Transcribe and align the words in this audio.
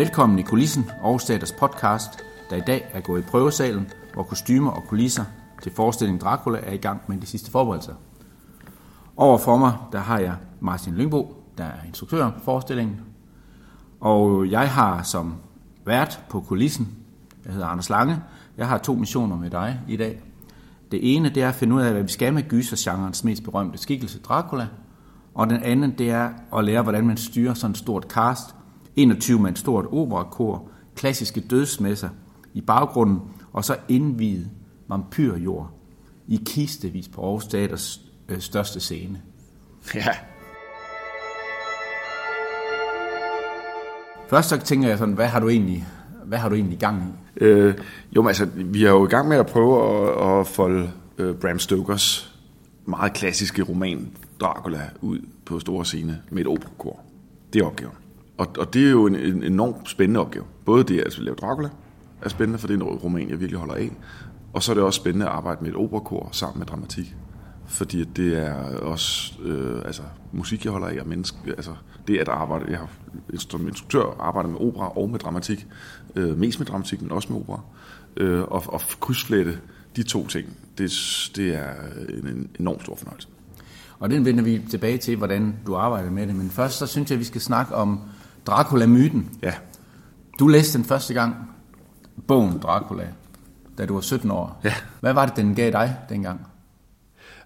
Velkommen 0.00 0.38
i 0.38 0.42
kulissen, 0.42 0.90
Aarhus 1.02 1.24
Teaters 1.24 1.52
podcast, 1.52 2.10
der 2.50 2.56
i 2.56 2.60
dag 2.60 2.90
er 2.92 3.00
gået 3.00 3.20
i 3.20 3.24
prøvesalen, 3.24 3.88
hvor 4.14 4.22
kostymer 4.22 4.70
og 4.70 4.82
kulisser 4.88 5.24
til 5.62 5.72
forestillingen 5.72 6.20
Dracula 6.20 6.58
er 6.62 6.72
i 6.72 6.76
gang 6.76 7.00
med 7.08 7.18
de 7.18 7.26
sidste 7.26 7.50
forberedelser. 7.50 7.94
Overfor 9.16 9.56
mig, 9.56 9.72
der 9.92 9.98
har 9.98 10.18
jeg 10.18 10.34
Martin 10.60 10.94
Lyngbo, 10.94 11.44
der 11.58 11.64
er 11.64 11.86
instruktør 11.86 12.30
på 12.30 12.40
forestillingen. 12.40 13.00
Og 14.00 14.50
jeg 14.50 14.70
har 14.70 15.02
som 15.02 15.34
vært 15.86 16.20
på 16.28 16.40
kulissen, 16.40 16.88
jeg 17.44 17.52
hedder 17.52 17.66
Anders 17.66 17.90
Lange, 17.90 18.22
jeg 18.56 18.68
har 18.68 18.78
to 18.78 18.94
missioner 18.94 19.36
med 19.36 19.50
dig 19.50 19.80
i 19.88 19.96
dag. 19.96 20.22
Det 20.90 21.16
ene, 21.16 21.28
det 21.28 21.42
er 21.42 21.48
at 21.48 21.54
finde 21.54 21.74
ud 21.74 21.80
af, 21.80 21.92
hvad 21.92 22.02
vi 22.02 22.12
skal 22.12 22.34
med 22.34 22.48
gysergenrens 22.48 23.24
mest 23.24 23.44
berømte 23.44 23.78
skikkelse, 23.78 24.18
Dracula. 24.20 24.66
Og 25.34 25.50
den 25.50 25.62
anden, 25.62 25.98
det 25.98 26.10
er 26.10 26.30
at 26.56 26.64
lære, 26.64 26.82
hvordan 26.82 27.06
man 27.06 27.16
styrer 27.16 27.54
sådan 27.54 27.70
et 27.70 27.78
stort 27.78 28.04
cast, 28.08 28.54
21 29.02 29.40
med 29.40 29.50
et 29.50 29.58
stort 29.58 29.86
operakor, 29.92 30.68
klassiske 30.96 31.40
dødsmesser 31.40 32.08
i 32.54 32.60
baggrunden, 32.60 33.20
og 33.52 33.64
så 33.64 33.76
indvidet 33.88 34.50
vampyrjord 34.88 35.70
i 36.28 36.40
kistevis 36.46 37.08
på 37.08 37.22
Aarhus 37.22 37.46
Teaters 37.46 38.00
øh, 38.28 38.40
største 38.40 38.80
scene. 38.80 39.20
Ja, 39.94 40.14
Først 44.28 44.48
så 44.48 44.58
tænker 44.58 44.88
jeg 44.88 44.98
sådan, 44.98 45.14
hvad 45.14 45.26
har 45.26 45.40
du 45.40 45.48
egentlig, 45.48 45.86
hvad 46.24 46.38
har 46.38 46.48
du 46.48 46.54
egentlig 46.54 46.78
gang 46.78 47.02
i? 47.02 47.44
øh, 47.44 47.74
jo, 48.16 48.22
men 48.22 48.28
altså, 48.28 48.48
vi 48.54 48.84
er 48.84 48.90
jo 48.90 49.06
i 49.06 49.08
gang 49.08 49.28
med 49.28 49.36
at 49.36 49.46
prøve 49.46 50.02
at, 50.08 50.40
at 50.40 50.46
folde 50.46 50.90
øh, 51.18 51.34
Bram 51.34 51.58
Stokers 51.58 52.36
meget 52.86 53.12
klassiske 53.12 53.62
roman 53.62 54.08
Dracula 54.40 54.90
ud 55.00 55.18
på 55.44 55.60
store 55.60 55.84
scene 55.84 56.22
med 56.30 56.42
et 56.42 56.48
operakor. 56.48 57.00
Det 57.52 57.62
er 57.62 57.66
opgaven. 57.66 57.99
Og, 58.40 58.48
og 58.58 58.74
det 58.74 58.86
er 58.86 58.90
jo 58.90 59.06
en, 59.06 59.14
en 59.14 59.42
enormt 59.42 59.88
spændende 59.88 60.20
opgave. 60.20 60.44
Både 60.64 60.84
det 60.84 61.00
at 61.00 61.18
lave 61.18 61.36
Dracula 61.36 61.68
er 62.22 62.28
spændende, 62.28 62.58
for 62.58 62.66
det 62.66 62.74
er 62.74 62.78
en 62.78 62.82
roman, 62.82 63.30
jeg 63.30 63.40
virkelig 63.40 63.58
holder 63.58 63.74
af. 63.74 63.90
Og 64.52 64.62
så 64.62 64.72
er 64.72 64.74
det 64.74 64.84
også 64.84 64.96
spændende 64.96 65.26
at 65.26 65.32
arbejde 65.32 65.64
med 65.64 65.70
et 65.70 65.76
operakor 65.76 66.28
sammen 66.32 66.58
med 66.58 66.66
dramatik. 66.66 67.16
Fordi 67.66 68.04
det 68.04 68.38
er 68.38 68.78
også 68.78 69.32
øh, 69.42 69.82
altså, 69.84 70.02
musik, 70.32 70.64
jeg 70.64 70.72
holder 70.72 70.88
af, 70.88 71.00
og 71.00 71.08
menneske, 71.08 71.38
altså, 71.46 71.70
det 72.08 72.18
at 72.18 72.28
arbejde, 72.28 72.70
jeg 72.70 72.78
har 72.78 72.88
som 73.38 73.68
instruktør 73.68 74.16
arbejdet 74.20 74.50
med 74.52 74.60
opera 74.60 74.98
og 74.98 75.10
med 75.10 75.18
dramatik, 75.18 75.66
øh, 76.16 76.38
mest 76.38 76.58
med 76.58 76.66
dramatik, 76.66 77.02
men 77.02 77.12
også 77.12 77.32
med 77.32 77.40
opera, 77.40 77.60
øh, 78.16 78.42
og, 78.42 78.62
og 78.66 78.80
krydsflette 79.00 79.58
de 79.96 80.02
to 80.02 80.26
ting, 80.26 80.48
det, 80.78 80.90
det 81.36 81.54
er 81.54 81.72
en, 82.08 82.28
en 82.28 82.48
enorm 82.60 82.80
stor 82.80 82.96
fornøjelse. 82.96 83.28
Og 83.98 84.10
den 84.10 84.24
vender 84.24 84.44
vi 84.44 84.62
tilbage 84.70 84.98
til, 84.98 85.16
hvordan 85.16 85.56
du 85.66 85.76
arbejder 85.76 86.10
med 86.10 86.26
det. 86.26 86.34
Men 86.34 86.50
først 86.50 86.78
så 86.78 86.86
synes 86.86 87.10
jeg, 87.10 87.16
at 87.16 87.20
vi 87.20 87.24
skal 87.24 87.40
snakke 87.40 87.74
om 87.74 88.00
Dracula-myten. 88.46 89.30
Ja, 89.42 89.54
Du 90.38 90.46
læste 90.48 90.78
den 90.78 90.84
første 90.86 91.14
gang, 91.14 91.34
bogen 92.26 92.58
Dracula, 92.58 93.06
da 93.78 93.86
du 93.86 93.94
var 93.94 94.00
17 94.00 94.30
år. 94.30 94.60
Ja. 94.64 94.74
Hvad 95.00 95.12
var 95.12 95.26
det, 95.26 95.36
den 95.36 95.54
gav 95.54 95.72
dig 95.72 95.96
dengang? 96.08 96.46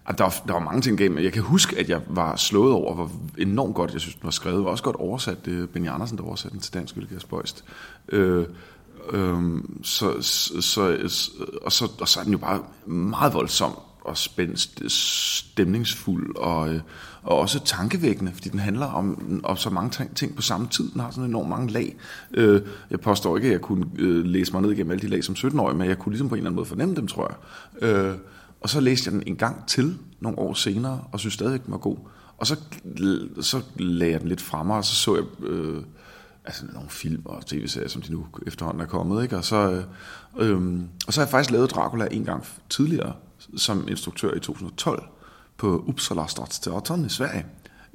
Og 0.05 0.17
der 0.17 0.23
var, 0.23 0.35
der 0.47 0.53
var 0.53 0.59
mange 0.59 0.81
ting 0.81 0.97
gennem. 0.97 1.23
Jeg 1.23 1.33
kan 1.33 1.41
huske, 1.41 1.79
at 1.79 1.89
jeg 1.89 2.01
var 2.07 2.35
slået 2.35 2.73
over, 2.73 2.93
hvor 2.93 3.11
enormt 3.37 3.75
godt, 3.75 3.93
jeg 3.93 4.01
synes, 4.01 4.15
den 4.15 4.23
var 4.23 4.31
skrevet. 4.31 4.57
Det 4.57 4.65
var 4.65 4.71
også 4.71 4.83
godt 4.83 4.95
oversat. 4.95 5.45
Det 5.45 5.69
Benny 5.69 5.89
Andersen, 5.89 6.17
der 6.17 6.23
oversatte 6.23 6.53
den 6.53 6.61
til 6.61 6.73
dansk, 6.73 6.95
hvilket 6.95 7.15
er 7.15 7.19
spøjst. 7.19 7.63
Øh, 8.09 8.45
øh, 9.11 9.43
så, 9.83 10.21
så, 10.21 10.61
så, 10.61 11.07
og, 11.61 11.71
så, 11.71 11.91
og 12.01 12.07
så 12.07 12.19
er 12.19 12.23
den 12.23 12.31
jo 12.31 12.37
bare 12.37 12.59
meget 12.85 13.33
voldsom 13.33 13.71
og 14.05 14.17
spændst, 14.17 14.91
stemningsfuld 14.91 16.35
og, 16.35 16.73
øh, 16.73 16.81
og 17.23 17.37
også 17.39 17.59
tankevækkende, 17.59 18.31
fordi 18.33 18.49
den 18.49 18.59
handler 18.59 18.85
om, 18.85 19.41
om 19.43 19.57
så 19.57 19.69
mange 19.69 19.89
ting, 19.89 20.15
ting 20.15 20.35
på 20.35 20.41
samme 20.41 20.67
tid. 20.67 20.91
Den 20.91 21.01
har 21.01 21.11
sådan 21.11 21.29
enormt 21.29 21.49
mange 21.49 21.71
lag. 21.71 21.95
Øh, 22.33 22.61
jeg 22.89 22.99
påstår 22.99 23.37
ikke, 23.37 23.47
at 23.47 23.51
jeg 23.51 23.61
kunne 23.61 23.85
øh, 23.97 24.25
læse 24.25 24.53
mig 24.53 24.61
ned 24.61 24.71
igennem 24.71 24.91
alle 24.91 25.01
de 25.01 25.07
lag 25.07 25.23
som 25.23 25.35
17-årig, 25.37 25.75
men 25.75 25.89
jeg 25.89 25.97
kunne 25.97 26.11
ligesom 26.11 26.29
på 26.29 26.35
en 26.35 26.39
eller 26.39 26.49
anden 26.49 26.55
måde 26.55 26.65
fornemme 26.65 26.95
dem, 26.95 27.07
tror 27.07 27.31
jeg. 27.81 27.89
Øh, 27.89 28.15
og 28.61 28.69
så 28.69 28.79
læste 28.79 29.07
jeg 29.07 29.13
den 29.13 29.23
en 29.27 29.35
gang 29.35 29.67
til, 29.67 29.97
nogle 30.19 30.39
år 30.39 30.53
senere, 30.53 31.03
og 31.11 31.19
synes 31.19 31.33
stadigvæk, 31.33 31.65
den 31.65 31.71
var 31.71 31.77
god. 31.77 31.97
Og 32.37 32.47
så, 32.47 32.55
så 33.41 33.61
lagde 33.75 34.13
jeg 34.13 34.21
den 34.21 34.29
lidt 34.29 34.41
fremme, 34.41 34.73
og 34.73 34.85
så 34.85 34.95
så 34.95 35.15
jeg 35.15 35.49
øh, 35.49 35.83
altså 36.45 36.65
nogle 36.73 36.89
film 36.89 37.21
og 37.25 37.45
tv-serier, 37.45 37.87
som 37.87 38.01
de 38.01 38.11
nu 38.11 38.25
efterhånden 38.47 38.81
er 38.81 38.85
kommet. 38.85 39.23
Ikke? 39.23 39.37
Og, 39.37 39.45
så, 39.45 39.71
øh, 39.71 39.83
øh, 40.49 40.79
og 41.07 41.13
så 41.13 41.21
har 41.21 41.25
jeg 41.25 41.31
faktisk 41.31 41.51
lavet 41.51 41.71
Dracula 41.71 42.07
en 42.11 42.25
gang 42.25 42.43
tidligere, 42.69 43.13
som 43.57 43.87
instruktør 43.87 44.33
i 44.33 44.39
2012, 44.39 45.03
på 45.57 45.83
Uppsala 45.87 46.27
Stadsteatern 46.27 47.05
i 47.05 47.09
Sverige. 47.09 47.45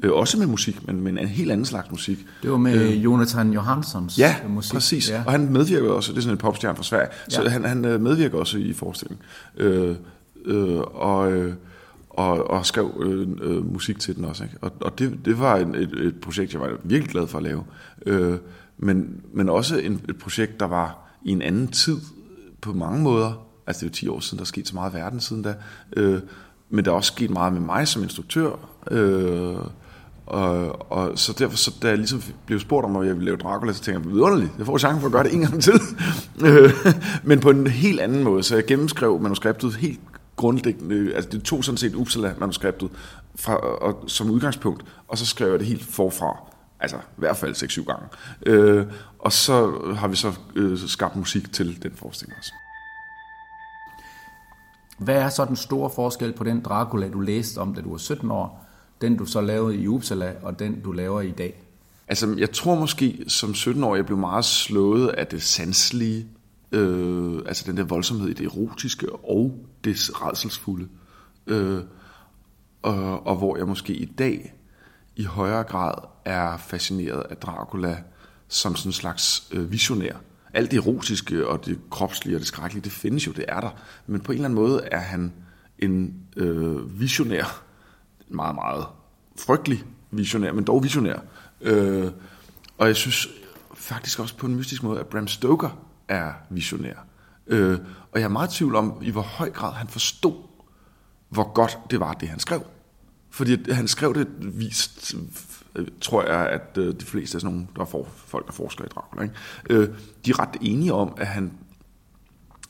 Øh, 0.02 0.12
også 0.12 0.38
med 0.38 0.46
musik, 0.46 0.86
men 0.86 1.00
med 1.00 1.12
en 1.12 1.18
helt 1.28 1.50
anden 1.50 1.66
slags 1.66 1.90
musik. 1.90 2.18
Det 2.42 2.50
var 2.50 2.56
med 2.56 2.74
øh, 2.74 3.04
Jonathan 3.04 3.52
Johanssons 3.52 4.18
Ja, 4.18 4.36
musik. 4.48 4.72
præcis. 4.72 5.10
Ja. 5.10 5.14
Ja. 5.16 5.22
Og 5.26 5.32
han 5.32 5.52
medvirker 5.52 5.90
også, 5.90 6.12
det 6.12 6.18
er 6.18 6.22
sådan 6.22 6.34
en 6.34 6.38
popstjerne 6.38 6.76
fra 6.76 6.82
Sverige, 6.82 7.08
ja. 7.30 7.34
så 7.34 7.48
han, 7.48 7.64
han 7.64 7.84
øh, 7.84 8.00
medvirker 8.00 8.38
også 8.38 8.58
i 8.58 8.72
forestillingen. 8.72 9.22
Øh, 9.56 9.96
øh, 10.44 10.80
og, 10.80 11.32
øh, 11.32 11.54
og, 12.10 12.50
og 12.50 12.66
skrev 12.66 13.02
øh, 13.04 13.28
øh, 13.40 13.72
musik 13.72 13.98
til 13.98 14.16
den 14.16 14.24
også. 14.24 14.44
Ikke? 14.44 14.56
Og, 14.60 14.72
og 14.80 14.98
det, 14.98 15.18
det 15.24 15.38
var 15.38 15.56
en, 15.56 15.74
et, 15.74 15.92
et 16.00 16.20
projekt, 16.20 16.52
jeg 16.52 16.60
var 16.60 16.70
virkelig 16.84 17.10
glad 17.10 17.26
for 17.26 17.38
at 17.38 17.44
lave. 17.44 17.64
Øh, 18.06 18.38
men, 18.78 19.20
men 19.32 19.48
også 19.48 19.78
en, 19.78 20.00
et 20.08 20.18
projekt, 20.18 20.60
der 20.60 20.66
var 20.66 20.98
i 21.24 21.30
en 21.30 21.42
anden 21.42 21.68
tid 21.68 21.96
på 22.60 22.72
mange 22.72 23.02
måder. 23.02 23.46
Altså 23.70 23.86
det 23.86 23.86
er 23.86 23.90
jo 23.90 23.94
10 23.94 24.08
år 24.08 24.20
siden, 24.20 24.38
der 24.38 24.42
er 24.42 24.46
sket 24.46 24.68
så 24.68 24.74
meget 24.74 24.92
i 24.92 24.94
verden 24.94 25.20
siden 25.20 25.42
da. 25.42 25.54
Øh, 25.96 26.20
men 26.70 26.84
der 26.84 26.90
er 26.90 26.94
også 26.94 27.12
sket 27.12 27.30
meget 27.30 27.52
med 27.52 27.60
mig 27.60 27.88
som 27.88 28.02
instruktør. 28.02 28.50
Øh, 28.90 29.56
og, 30.26 30.92
og 30.92 31.18
så 31.18 31.32
derfor, 31.38 31.56
så 31.56 31.72
da 31.82 31.88
jeg 31.88 31.98
ligesom 31.98 32.22
blev 32.46 32.60
spurgt 32.60 32.84
om, 32.84 32.96
at 32.96 33.06
jeg 33.06 33.14
ville 33.14 33.24
lave 33.24 33.36
Dracula, 33.36 33.72
så 33.72 33.82
tænkte 33.82 34.08
jeg, 34.08 34.14
vidunderligt, 34.14 34.52
jeg 34.58 34.66
får 34.66 34.78
chancen 34.78 35.00
for 35.00 35.06
at 35.06 35.12
gøre 35.12 35.24
det 35.24 35.34
en 35.34 35.40
gang 35.40 35.62
til. 35.62 35.72
Øh, 36.44 36.72
men 37.24 37.40
på 37.40 37.50
en 37.50 37.66
helt 37.66 38.00
anden 38.00 38.24
måde, 38.24 38.42
så 38.42 38.54
jeg 38.54 38.64
gennemskrev 38.64 39.20
manuskriptet 39.20 39.74
helt 39.74 40.00
grundlæggende, 40.36 41.14
altså 41.14 41.30
det 41.30 41.42
tog 41.42 41.64
sådan 41.64 41.78
set 41.78 41.94
Uppsala-manuskriptet 41.94 42.90
fra, 43.36 43.56
og, 43.56 44.04
som 44.06 44.30
udgangspunkt, 44.30 44.84
og 45.08 45.18
så 45.18 45.26
skrev 45.26 45.50
jeg 45.50 45.58
det 45.58 45.66
helt 45.66 45.84
forfra, 45.84 46.36
altså 46.80 46.96
i 46.96 47.18
hvert 47.18 47.36
fald 47.36 47.54
6-7 47.54 47.84
gange. 47.84 48.06
Øh, 48.46 48.86
og 49.18 49.32
så 49.32 49.72
har 49.96 50.08
vi 50.08 50.16
så 50.16 50.32
øh, 50.56 50.78
skabt 50.78 51.16
musik 51.16 51.52
til 51.52 51.82
den 51.82 51.92
forestilling 51.94 52.38
også. 52.38 52.52
Hvad 54.98 55.16
er 55.16 55.28
så 55.28 55.44
den 55.44 55.56
store 55.56 55.90
forskel 55.90 56.32
på 56.32 56.44
den 56.44 56.60
Dracula, 56.60 57.08
du 57.08 57.20
læste 57.20 57.58
om, 57.58 57.74
da 57.74 57.80
du 57.80 57.90
var 57.90 57.98
17 57.98 58.30
år, 58.30 58.66
den 59.00 59.16
du 59.16 59.24
så 59.24 59.40
lavede 59.40 59.76
i 59.76 59.88
Uppsala, 59.88 60.34
og 60.42 60.58
den 60.58 60.80
du 60.80 60.92
laver 60.92 61.20
i 61.20 61.30
dag? 61.30 61.62
Altså, 62.08 62.34
jeg 62.38 62.50
tror 62.50 62.74
måske 62.74 63.24
som 63.28 63.50
17-årig, 63.50 63.98
jeg 63.98 64.06
blev 64.06 64.18
meget 64.18 64.44
slået 64.44 65.08
af 65.08 65.26
det 65.26 65.42
sanslige, 65.42 66.26
øh, 66.72 67.38
altså 67.46 67.64
den 67.66 67.76
der 67.76 67.84
voldsomhed 67.84 68.28
i 68.28 68.32
det 68.32 68.46
erotiske 68.46 69.12
og 69.12 69.64
det 69.84 69.96
redselsfulde. 70.14 70.88
Øh, 71.46 71.80
og, 72.82 73.26
og 73.26 73.36
hvor 73.36 73.56
jeg 73.56 73.68
måske 73.68 73.92
i 73.92 74.04
dag 74.04 74.54
i 75.16 75.24
højere 75.24 75.62
grad 75.62 75.94
er 76.24 76.56
fascineret 76.56 77.22
af 77.30 77.36
Dracula 77.36 78.02
som 78.48 78.76
sådan 78.76 78.88
en 78.88 78.92
slags 78.92 79.48
øh, 79.52 79.72
visionær. 79.72 80.16
Alt 80.52 80.70
det 80.70 80.76
erotiske 80.76 81.48
og 81.48 81.66
det 81.66 81.78
kropslige 81.90 82.36
og 82.36 82.40
det 82.40 82.46
skrækkelige, 82.46 82.84
det 82.84 82.92
findes 82.92 83.26
jo, 83.26 83.32
det 83.32 83.44
er 83.48 83.60
der. 83.60 83.70
Men 84.06 84.20
på 84.20 84.32
en 84.32 84.36
eller 84.36 84.48
anden 84.48 84.60
måde 84.60 84.88
er 84.92 84.98
han 84.98 85.32
en 85.78 86.14
øh, 86.36 87.00
visionær, 87.00 87.62
meget, 88.28 88.54
meget 88.54 88.86
frygtelig 89.38 89.84
visionær, 90.10 90.52
men 90.52 90.64
dog 90.64 90.82
visionær. 90.82 91.18
Øh, 91.60 92.10
og 92.78 92.86
jeg 92.86 92.96
synes 92.96 93.28
faktisk 93.74 94.18
også 94.18 94.36
på 94.36 94.46
en 94.46 94.56
mystisk 94.56 94.82
måde, 94.82 95.00
at 95.00 95.06
Bram 95.06 95.28
Stoker 95.28 95.84
er 96.08 96.32
visionær. 96.50 97.06
Øh, 97.46 97.78
og 98.12 98.20
jeg 98.20 98.24
er 98.24 98.28
meget 98.28 98.52
i 98.52 98.56
tvivl 98.56 98.74
om, 98.74 99.00
i 99.02 99.10
hvor 99.10 99.22
høj 99.22 99.50
grad 99.50 99.72
han 99.72 99.88
forstod, 99.88 100.34
hvor 101.28 101.52
godt 101.52 101.78
det 101.90 102.00
var, 102.00 102.12
det 102.12 102.28
han 102.28 102.38
skrev. 102.38 102.62
Fordi 103.30 103.72
han 103.72 103.88
skrev 103.88 104.14
det 104.14 104.28
vist, 104.58 105.14
tror 106.00 106.22
jeg, 106.22 106.48
at 106.48 106.78
øh, 106.78 106.94
de 107.00 107.04
fleste 107.04 107.36
af 107.36 107.40
sådan 107.40 107.54
nogle, 107.54 107.68
der 107.76 107.84
får, 107.84 108.08
folk, 108.16 108.46
der 108.46 108.52
forsker 108.52 108.84
i 108.84 108.88
Dracula, 108.88 109.22
ikke? 109.22 109.34
Øh, 109.70 109.88
de 110.26 110.30
er 110.30 110.40
ret 110.40 110.56
enige 110.60 110.92
om, 110.92 111.14
at 111.16 111.26
han 111.26 111.52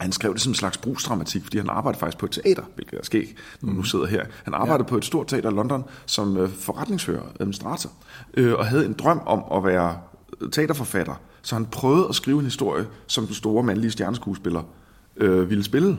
han 0.01 0.13
skrev 0.13 0.33
det 0.33 0.41
som 0.41 0.51
en 0.51 0.55
slags 0.55 0.79
brugsdramatik, 0.79 1.43
fordi 1.43 1.59
han 1.59 1.71
arbejdede 1.71 2.01
faktisk 2.01 2.19
på 2.19 2.27
et 2.27 2.33
teater, 2.33 2.63
hvilket 2.75 2.99
er 2.99 3.03
skæg, 3.03 3.37
når 3.61 3.67
man 3.67 3.77
nu 3.77 3.83
sidder 3.83 4.07
her. 4.07 4.25
Han 4.45 4.55
arbejdede 4.55 4.87
ja. 4.87 4.89
på 4.89 4.97
et 4.97 5.05
stort 5.05 5.27
teater 5.27 5.51
i 5.51 5.55
London 5.55 5.85
som 6.07 6.37
øh, 6.37 6.49
forretningsfører, 6.49 7.23
administrator, 7.41 7.91
øh, 8.35 8.55
og 8.55 8.67
havde 8.67 8.87
en 8.87 8.93
drøm 8.93 9.21
om 9.27 9.45
at 9.59 9.65
være 9.65 9.99
teaterforfatter. 10.53 11.15
Så 11.43 11.55
han 11.55 11.67
prøvede 11.67 12.07
at 12.09 12.15
skrive 12.15 12.39
en 12.39 12.45
historie, 12.45 12.87
som 13.07 13.27
den 13.27 13.35
store 13.35 13.63
mandlige 13.63 13.91
stjerneskuespiller 13.91 14.63
øh, 15.17 15.51
ville 15.51 15.65
spille. 15.65 15.99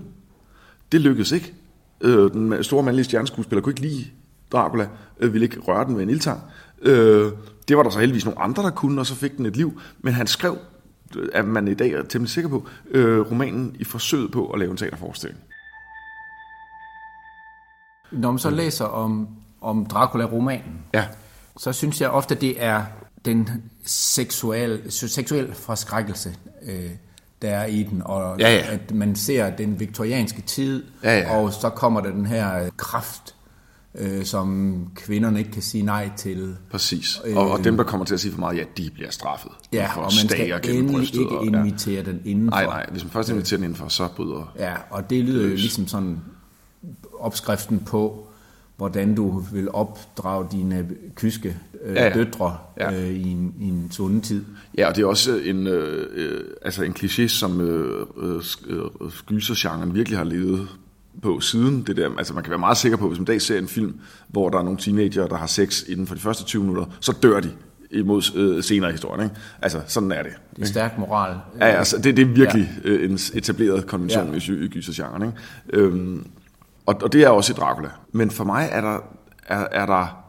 Det 0.92 1.01
lykkedes 1.01 1.31
ikke. 1.31 1.54
Øh, 2.01 2.31
den 2.31 2.63
store 2.63 2.83
mandlige 2.83 3.06
stjerneskuespiller 3.06 3.62
kunne 3.62 3.71
ikke 3.71 3.81
lide 3.81 4.06
Dracula, 4.51 4.88
øh, 5.19 5.33
ville 5.33 5.45
ikke 5.45 5.59
røre 5.59 5.86
den 5.86 5.94
med 5.95 6.03
en 6.03 6.09
ildtang. 6.09 6.39
Øh, 6.81 7.31
det 7.68 7.77
var 7.77 7.83
der 7.83 7.89
så 7.89 8.00
heldigvis 8.00 8.25
nogle 8.25 8.42
andre, 8.42 8.63
der 8.63 8.69
kunne, 8.69 9.01
og 9.01 9.06
så 9.06 9.15
fik 9.15 9.38
den 9.38 9.45
et 9.45 9.56
liv. 9.57 9.81
Men 10.00 10.13
han 10.13 10.27
skrev 10.27 10.57
er 11.33 11.44
man 11.44 11.68
i 11.68 11.74
dag 11.74 11.92
er 11.92 12.03
temmelig 12.03 12.30
sikker 12.31 12.50
på, 12.50 12.68
øh, 12.92 13.19
romanen 13.31 13.75
i 13.80 13.83
forsøget 13.83 14.31
på 14.31 14.45
at 14.48 14.59
lave 14.59 14.71
en 14.71 14.77
teaterforestilling. 14.77 15.39
Når 18.12 18.31
man 18.31 18.39
så 18.39 18.50
læser 18.50 18.86
om, 18.86 19.27
om 19.62 19.86
Dracula-romanen, 19.86 20.80
Ja. 20.94 21.06
så 21.57 21.74
synes 21.74 22.01
jeg 22.01 22.09
ofte, 22.09 22.36
det 22.36 22.63
er 22.63 22.83
den 23.25 23.50
seksuelle, 23.86 24.92
seksuel 24.92 25.54
forskrækkelse, 25.54 26.36
øh, 26.65 26.89
der 27.42 27.50
er 27.50 27.65
i 27.65 27.83
den, 27.83 28.01
og 28.06 28.39
Ja, 28.39 28.50
ja. 28.56 28.74
at 28.74 28.92
man 28.95 29.15
ser 29.15 29.50
den 29.50 29.80
viktorianske 29.80 30.42
tid, 30.42 30.83
Ja, 31.04 31.18
ja. 31.19 31.38
og 31.38 31.54
så 31.54 31.69
kommer 31.69 32.01
der 32.01 32.12
den 32.12 32.25
her 32.25 32.63
øh, 32.63 32.71
kraft, 32.77 33.36
øh, 33.96 34.26
som 34.26 34.76
kvinderne 34.96 35.40
ikke 35.40 35.52
kan 35.52 35.62
sige 35.62 35.84
nej 35.84 36.10
til. 36.18 36.56
Præcis. 36.72 37.22
Og, 37.36 37.52
og 37.52 37.64
dem, 37.64 37.78
der 37.78 37.84
kommer 37.84 38.06
til 38.06 38.14
at 38.14 38.20
sige 38.20 38.32
for 38.32 38.40
meget, 38.40 38.58
ja, 38.58 38.64
de 38.78 38.90
bliver 38.94 39.12
straffet. 39.12 39.52
Øh. 39.74 39.76
Ja, 39.78 39.98
og 39.98 40.02
man 40.04 40.30
skal 40.30 40.76
endelig 40.76 41.16
ikke 41.20 41.30
og- 41.38 41.46
ja. 41.46 41.60
invitere 41.60 42.04
den 42.04 42.22
indenfor. 42.26 42.56
Nej, 42.58 42.66
nej. 42.66 42.86
Hvis 42.92 43.04
man 43.04 43.12
først 43.12 43.30
inviterer 43.30 43.58
den 43.58 43.64
indenfor, 43.64 43.88
så 43.88 44.08
bryder... 44.16 44.54
Ja, 44.60 44.74
og 44.90 45.10
det 45.10 45.24
lyder 45.24 45.44
jo 45.44 45.50
ligesom 45.56 45.88
sådan 45.88 46.18
opskriften 47.20 47.80
på, 47.80 48.28
hvordan 48.78 49.16
du 49.16 49.40
vil 49.54 49.72
opdrage 49.72 50.48
dine 50.52 50.88
kyske 51.16 51.58
øh, 51.84 51.96
Ja, 51.96 52.02
ja, 52.04 52.08
ja. 52.08 52.14
døtre 52.24 52.58
Ja. 52.80 52.94
øh, 53.02 53.10
i, 53.10 53.28
en, 53.32 53.54
i 53.60 53.68
en 53.68 53.88
svunden 53.92 54.22
tid. 54.22 54.44
Ja, 54.78 54.90
og 54.90 54.96
det 54.96 55.02
er 55.02 55.06
også 55.08 55.36
en, 55.44 55.68
øh, 55.68 56.08
øh, 56.14 56.42
altså 56.62 56.84
en 56.84 56.96
kliché, 57.00 57.28
som 57.28 57.62
øh, 57.62 58.06
øh, 58.18 58.42
øh, 58.68 59.12
gysergenren 59.28 59.94
virkelig 59.96 60.18
har 60.18 60.26
levet 60.26 60.68
på 61.22 61.40
siden. 61.40 61.84
Det 61.88 61.98
der, 61.98 62.10
altså 62.18 62.34
man 62.34 62.44
kan 62.44 62.50
være 62.50 62.60
meget 62.60 62.78
sikker 62.78 62.98
på, 62.98 63.08
hvis 63.08 63.19
man 63.19 63.24
i 63.24 63.31
dag 63.31 63.42
ser 63.42 63.58
en 63.58 63.68
film, 63.68 64.00
hvor 64.28 64.50
der 64.50 64.60
er 64.60 64.63
nogle 64.63 64.80
teenager, 64.80 65.28
der 65.28 65.38
har 65.38 65.48
sex 65.48 65.84
inden 65.88 66.08
for 66.08 66.16
de 66.16 66.22
første 66.22 66.44
20 66.44 66.63
minutter, 66.63 66.86
så 67.00 67.12
dør 67.24 67.40
de 67.40 67.52
imod 67.92 68.36
øh, 68.36 68.63
senere 68.63 68.90
i 68.90 68.92
historien. 68.92 69.24
Ikke? 69.24 69.36
Altså, 69.62 69.81
sådan 69.88 70.12
er 70.12 70.24
det. 70.24 70.31
Det 70.56 70.62
er 70.62 70.66
stærk 70.66 70.98
moral. 70.98 71.38
Ja, 71.60 71.66
altså, 71.66 71.98
det, 71.98 72.18
det 72.18 72.22
er 72.22 72.34
virkelig 72.34 72.72
ja. 72.84 72.90
øh, 72.90 73.12
en 73.12 73.19
etableret 73.34 73.88
konvention 73.88 74.34
Ja. 74.34 74.54
i, 74.54 74.66
i 74.66 74.68
gysergenren. 74.68 75.22
Ikke? 75.22 75.84
Øhm, 75.84 76.28
og, 76.86 77.00
og 77.04 77.14
det 77.14 77.24
er 77.24 77.30
også 77.30 77.54
i 77.54 77.56
Dracula. 77.56 77.90
Men 78.12 78.31
for 78.31 78.44
mig 78.44 78.69
er 78.72 78.81
der, 78.81 78.98
er, 79.48 79.68
er 79.72 79.86
der 79.86 80.24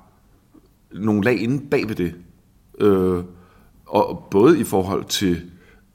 nogle 0.92 1.24
lag 1.24 1.40
inde 1.40 1.64
bag 1.70 1.88
ved 1.88 1.94
det. 1.94 2.14
Øh, 2.80 3.24
og 3.86 4.28
både 4.30 4.60
i 4.60 4.64
forhold 4.64 5.04
til 5.04 5.42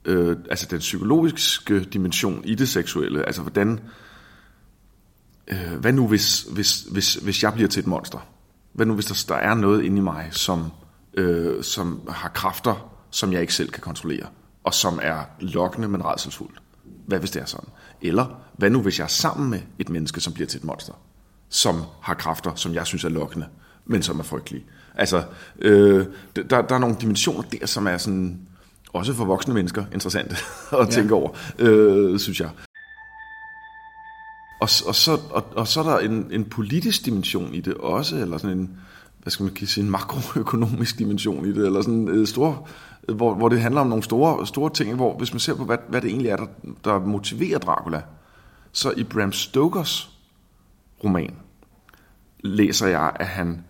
øh, 0.05 0.35
altså 0.49 0.67
den 0.71 0.79
psykologiske 0.79 1.79
dimension 1.79 2.41
i 2.43 2.55
det 2.55 2.69
seksuelle. 2.69 3.25
Altså 3.25 3.41
hvordan... 3.41 3.71
Øh, 3.71 3.79
hvad 5.79 5.93
nu 5.93 6.07
hvis, 6.07 6.41
hvis, 6.41 6.81
hvis, 6.81 7.13
hvis 7.13 7.43
jeg 7.43 7.53
bliver 7.53 7.69
til 7.69 7.79
et 7.79 7.87
monster? 7.87 8.27
Hvad 8.73 8.85
nu 8.85 8.93
hvis 8.93 9.05
der, 9.05 9.35
der 9.35 9.41
er 9.41 9.53
noget 9.53 9.83
inde 9.83 9.97
i 9.97 10.01
mig, 10.01 10.27
som, 10.31 10.71
øh, 11.13 11.63
som 11.63 12.01
har 12.09 12.29
kræfter, 12.29 12.99
som 13.11 13.33
jeg 13.33 13.41
ikke 13.41 13.53
selv 13.53 13.69
kan 13.69 13.81
kontrollere, 13.81 14.27
og 14.63 14.73
som 14.73 14.99
er 15.03 15.19
lokkende, 15.39 15.87
men 15.87 16.05
redselsfuldt? 16.05 16.61
Hvad 17.07 17.19
hvis 17.19 17.31
det 17.31 17.41
er 17.41 17.45
sådan? 17.45 17.69
Eller 18.01 18.41
hvad 18.57 18.69
nu 18.69 18.81
hvis 18.81 18.99
jeg 18.99 19.03
er 19.03 19.09
sammen 19.09 19.49
med 19.49 19.59
et 19.79 19.89
menneske, 19.89 20.21
som 20.21 20.33
bliver 20.33 20.47
til 20.47 20.57
et 20.57 20.63
monster, 20.63 20.93
som 21.49 21.81
har 22.01 22.13
kræfter, 22.13 22.55
som 22.55 22.73
jeg 22.73 22.85
synes 22.85 23.03
er 23.03 23.09
lokkende, 23.09 23.47
men 23.85 24.03
som 24.03 24.19
er 24.19 24.23
frygtelige? 24.23 24.65
Altså, 24.95 25.23
øh, 25.59 26.05
der, 26.35 26.61
der 26.61 26.75
er 26.75 26.79
nogle 26.79 26.95
dimensioner 27.01 27.41
der, 27.41 27.65
som 27.65 27.87
er 27.87 27.97
sådan, 27.97 28.39
også 28.93 29.13
for 29.13 29.25
voksne 29.25 29.53
mennesker 29.53 29.85
interessante 29.93 30.35
at 30.81 30.89
tænke 30.89 31.13
over, 31.13 31.29
øh, 31.59 32.19
synes 32.19 32.39
jeg. 32.39 32.49
Og, 34.67 34.87
og, 34.87 34.95
så, 34.95 35.19
og, 35.29 35.45
og 35.55 35.67
så 35.67 35.79
er 35.79 35.83
der 35.83 35.99
en, 35.99 36.27
en 36.31 36.45
politisk 36.45 37.05
dimension 37.05 37.53
i 37.53 37.61
det 37.61 37.73
også, 37.73 38.15
eller 38.15 38.37
sådan 38.37 38.57
en, 38.57 38.77
hvad 39.21 39.31
skal 39.31 39.43
man 39.43 39.55
sige, 39.55 39.83
en 39.83 39.89
makroøkonomisk 39.91 40.99
dimension 40.99 41.45
i 41.45 41.53
det, 41.53 41.65
eller 41.65 41.81
sådan 41.81 42.07
øh, 42.07 42.19
en 42.19 42.25
stor, 42.25 42.67
øh, 43.09 43.15
hvor, 43.15 43.33
hvor 43.33 43.49
det 43.49 43.61
handler 43.61 43.81
om 43.81 43.87
nogle 43.87 44.03
store, 44.03 44.47
store 44.47 44.69
ting, 44.69 44.95
hvor 44.95 45.17
hvis 45.17 45.33
man 45.33 45.39
ser 45.39 45.55
på, 45.55 45.65
hvad, 45.65 45.77
hvad 45.89 46.01
det 46.01 46.09
egentlig 46.09 46.29
er, 46.29 46.35
der, 46.35 46.47
der 46.83 46.99
motiverer 46.99 47.59
Dracula, 47.59 48.01
så 48.71 48.93
i 48.97 49.03
Bram 49.03 49.31
Stokers 49.31 50.09
roman 51.03 51.35
læser 52.39 52.87
jeg, 52.87 53.11
at 53.15 53.27
han 53.27 53.63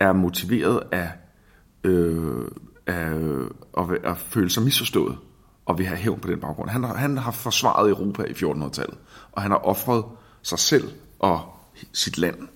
er 0.00 0.12
motiveret 0.12 0.80
af, 0.92 1.12
øh, 1.84 2.44
af 2.86 3.12
at, 3.78 3.84
at 4.04 4.18
føle 4.18 4.50
sig 4.50 4.62
misforstået 4.62 5.16
og 5.66 5.78
vil 5.78 5.86
have 5.86 5.98
hævn 5.98 6.20
på 6.20 6.28
den 6.28 6.40
baggrund. 6.40 6.70
Han 6.70 6.84
har, 6.84 6.94
han 6.94 7.18
har 7.18 7.30
forsvaret 7.30 7.90
Europa 7.90 8.22
i 8.22 8.32
1400-tallet, 8.32 8.98
og 9.32 9.42
han 9.42 9.50
har 9.50 9.58
offret 9.58 10.04
sig 10.42 10.58
selv 10.58 10.90
og 11.18 11.40
sit 11.92 12.18
land 12.18 12.48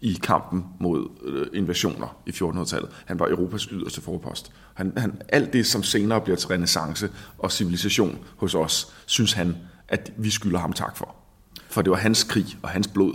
i 0.00 0.18
kampen 0.22 0.64
mod 0.80 1.08
øh, 1.22 1.46
invasioner 1.52 2.16
i 2.26 2.30
1400-tallet. 2.30 2.90
Han 3.06 3.18
var 3.18 3.28
Europas 3.28 3.62
yderste 3.62 4.00
forpost. 4.00 4.52
Han, 4.74 4.92
han, 4.96 5.22
alt 5.28 5.52
det, 5.52 5.66
som 5.66 5.82
senere 5.82 6.20
bliver 6.20 6.36
til 6.36 6.48
renaissance 6.48 7.10
og 7.38 7.52
civilisation 7.52 8.18
hos 8.36 8.54
os, 8.54 8.92
synes 9.06 9.32
han, 9.32 9.56
at 9.88 10.12
vi 10.16 10.30
skylder 10.30 10.58
ham 10.58 10.72
tak 10.72 10.96
for. 10.96 11.14
For 11.68 11.82
det 11.82 11.90
var 11.90 11.96
hans 11.96 12.22
krig 12.22 12.46
og 12.62 12.68
hans 12.68 12.88
blod, 12.88 13.14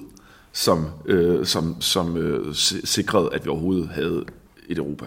som, 0.52 0.88
øh, 1.06 1.46
som, 1.46 1.82
som 1.82 2.18
øh, 2.18 2.56
sikrede, 2.84 3.30
at 3.34 3.46
vi 3.46 3.50
overhovedet 3.50 3.90
havde 3.90 4.26
et 4.68 4.78
Europa. 4.78 5.06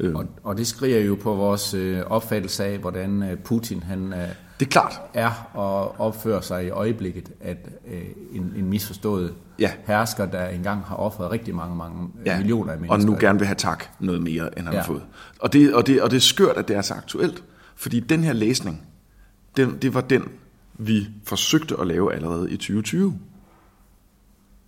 Øh. 0.00 0.14
Og, 0.14 0.26
og 0.42 0.56
det 0.56 0.66
skriger 0.66 1.00
jo 1.00 1.14
på 1.14 1.34
vores 1.34 1.74
øh, 1.74 2.00
opfattelse 2.06 2.64
af, 2.64 2.78
hvordan 2.78 3.22
øh, 3.22 3.38
Putin 3.38 3.82
han 3.82 4.12
øh, 4.12 4.28
det 4.60 4.66
er 4.66 4.70
klart. 4.70 5.00
er 5.14 5.48
og 5.54 6.00
opfører 6.00 6.40
sig 6.40 6.66
i 6.66 6.70
øjeblikket, 6.70 7.30
at 7.40 7.68
øh, 7.92 8.00
en, 8.32 8.52
en 8.56 8.66
misforstået 8.66 9.34
Ja. 9.58 9.70
hersker, 9.86 10.26
der 10.26 10.48
engang 10.48 10.82
har 10.84 10.96
offret 10.96 11.30
rigtig 11.30 11.54
mange, 11.54 11.76
mange 11.76 12.08
øh, 12.20 12.26
ja, 12.26 12.38
millioner 12.38 12.72
af 12.72 12.76
og 12.76 12.80
mennesker. 12.80 13.12
nu 13.12 13.16
gerne 13.20 13.38
vil 13.38 13.46
have 13.46 13.54
tak 13.54 13.84
noget 14.00 14.22
mere, 14.22 14.58
end 14.58 14.66
han 14.66 14.74
Ja. 14.74 14.80
har 14.80 14.86
fået. 14.86 15.02
Og 15.40 15.52
det, 15.52 15.74
og, 15.74 15.86
det, 15.86 16.02
og 16.02 16.10
det 16.10 16.16
er 16.16 16.20
skørt, 16.20 16.56
at 16.56 16.68
det 16.68 16.76
er 16.76 16.82
så 16.82 16.94
aktuelt, 16.94 17.44
fordi 17.76 18.00
den 18.00 18.24
her 18.24 18.32
læsning, 18.32 18.82
den, 19.56 19.78
det 19.82 19.94
var 19.94 20.00
den, 20.00 20.24
vi 20.78 21.06
forsøgte 21.24 21.76
at 21.80 21.86
lave 21.86 22.14
allerede 22.14 22.50
i 22.50 22.56
2020. 22.56 23.18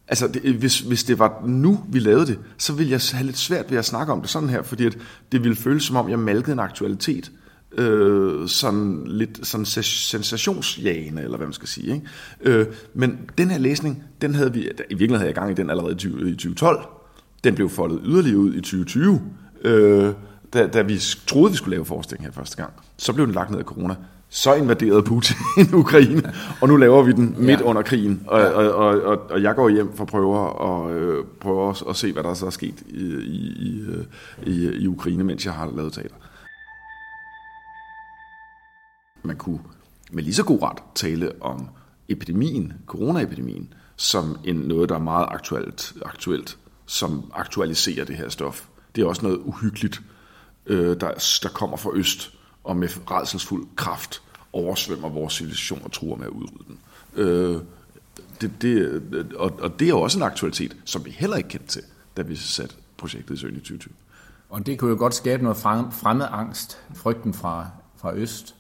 Altså, 0.08 0.28
det, 0.28 0.54
hvis, 0.54 0.81
hvis 0.81 1.04
det 1.04 1.19
var 1.19 1.43
nu, 1.46 1.81
vi 1.88 1.98
lavede 1.98 2.26
det, 2.26 2.38
så 2.58 2.72
ville 2.72 2.90
jeg 2.93 3.00
have 3.12 3.26
lidt 3.26 3.38
svært 3.38 3.70
ved 3.70 3.78
at 3.78 3.84
snakke 3.84 4.12
om 4.12 4.20
det 4.20 4.31
sådan 4.31 4.48
her, 4.48 4.62
fordi 4.62 4.86
at 4.86 4.98
det 5.32 5.43
ville 5.43 5.56
føles 5.56 5.82
som 5.84 5.96
om, 5.96 6.08
jeg 6.10 6.19
malkede 6.19 6.52
en 6.52 6.58
aktualitet, 6.58 7.32
øh, 7.78 8.49
sådan 8.49 9.03
lidt 9.06 9.46
sådan 9.46 9.65
sensationsjagende, 9.65 11.22
eller 11.22 11.36
hvad 11.36 11.46
man 11.46 11.53
skal 11.55 11.69
sige. 11.69 11.94
Ikke? 11.94 12.58
Øh, 12.58 12.67
men 12.94 13.19
den 13.39 13.50
her 13.50 13.58
læsning, 13.58 14.03
den 14.22 14.34
havde 14.34 14.53
vi, 14.53 14.60
i 14.60 14.65
virkeligheden 14.65 15.15
havde 15.17 15.27
jeg 15.29 15.34
gang 15.34 15.50
i 15.50 15.55
den 15.55 15.70
allerede 15.70 15.93
i 15.93 15.96
20, 15.96 16.31
i 16.31 16.32
2012. 16.32 16.86
Den 17.44 17.55
blev 17.55 17.69
foldet 17.69 18.00
yderligere 18.05 18.39
ud 18.39 18.55
i 18.55 18.60
2020, 18.60 19.20
øh, 19.65 20.12
da, 20.53 20.67
da 20.67 20.82
vi 20.82 21.00
troede, 21.27 21.50
vi 21.50 21.56
skulle 21.56 21.74
lave 21.77 21.84
forestilling 21.84 22.24
her 22.24 22.32
første 22.32 22.56
gang. 22.56 22.72
Så 22.96 23.12
blev 23.12 23.27
den 23.27 23.34
lagt 23.34 23.50
ned 23.50 23.58
af 23.58 23.65
corona. 23.65 23.94
Så 24.32 24.55
invaderede 24.55 25.03
Putin 25.03 25.36
Ukraine, 25.74 26.32
og 26.60 26.69
nu 26.69 26.77
laver 26.77 27.03
vi 27.03 27.12
den 27.12 27.34
midt 27.39 27.60
Ja. 27.60 27.65
under 27.65 27.82
krigen. 27.82 28.22
Og, 28.27 28.41
og, 28.41 28.74
og, 28.74 29.03
og, 29.03 29.31
og 29.31 29.43
jeg 29.43 29.55
går 29.55 29.69
hjem 29.69 29.96
for 29.96 30.03
at 30.05 30.08
prøve 30.08 30.39
at, 30.46 30.96
øh, 30.96 31.24
prøve 31.41 31.74
at, 31.89 31.96
se, 31.96 32.12
hvad 32.12 32.22
der 32.22 32.34
så 32.34 32.46
er 32.46 32.50
sket 32.50 32.74
i, 32.89 33.05
i, 33.15 33.53
i, 33.58 33.81
øh, 33.89 34.05
i, 34.46 34.82
i 34.82 34.86
Ukraine, 34.86 35.24
mens 35.24 35.44
jeg 35.46 35.53
har 35.55 35.72
lavet 35.77 35.93
teater. 35.93 36.15
Man 39.22 39.36
kunne 39.36 39.60
med 40.10 40.22
lige 40.22 40.34
så 40.34 40.44
god 40.44 40.62
ret 40.62 40.79
tale 40.94 41.32
om 41.43 41.69
epidemien, 42.08 42.72
coronaepidemien, 42.86 43.74
som 43.96 44.39
en 44.44 44.56
noget, 44.56 44.89
der 44.89 44.94
er 44.94 44.98
meget 44.98 45.27
aktuelt, 45.31 45.93
aktuelt 46.05 46.58
som 46.86 47.32
aktualiserer 47.34 48.05
det 48.05 48.17
her 48.17 48.29
stof. 48.29 48.69
Det 48.96 49.03
er 49.03 49.06
også 49.06 49.22
noget 49.22 49.39
uhyggeligt, 49.39 50.03
øh, 50.67 51.00
der, 51.00 51.39
der 51.43 51.48
kommer 51.48 51.77
fra 51.77 51.91
øst, 51.94 52.34
og 52.65 52.77
med 52.77 52.89
redselsfuld 53.10 53.67
kraft 53.77 54.22
oversvømmer 54.53 55.08
vores 55.08 55.34
civilisation 55.34 55.81
og 55.84 55.93
truer 55.93 56.17
med 56.17 56.27
at 56.27 56.31
udrydde 56.31 56.65
den. 56.69 56.79
Øh, 57.15 57.60
det, 58.41 58.62
det, 58.62 59.03
øh, 59.12 59.24
og, 59.36 59.53
og 59.60 59.79
det 59.79 59.84
er 59.84 59.89
jo 59.89 60.00
også 60.00 60.19
en 60.19 60.22
aktualitet, 60.22 60.77
som 60.84 61.05
vi 61.05 61.10
heller 61.10 61.36
ikke 61.36 61.48
kendte 61.48 61.69
til, 61.69 61.82
da 62.17 62.22
vi 62.22 62.36
satte 62.36 62.74
projektet 62.96 63.34
i 63.34 63.39
søen 63.39 63.56
i 63.56 63.58
2020. 63.58 63.94
Og 64.50 64.67
det 64.67 64.79
kunne 64.79 64.91
jo 64.91 64.96
godt 64.98 65.15
skabe 65.15 65.43
noget 65.43 65.58
fremmed 65.93 66.27
angst, 66.31 66.79
frygten 66.94 67.34
fra, 67.34 67.67
fra 67.96 68.15
øst. 68.15 68.55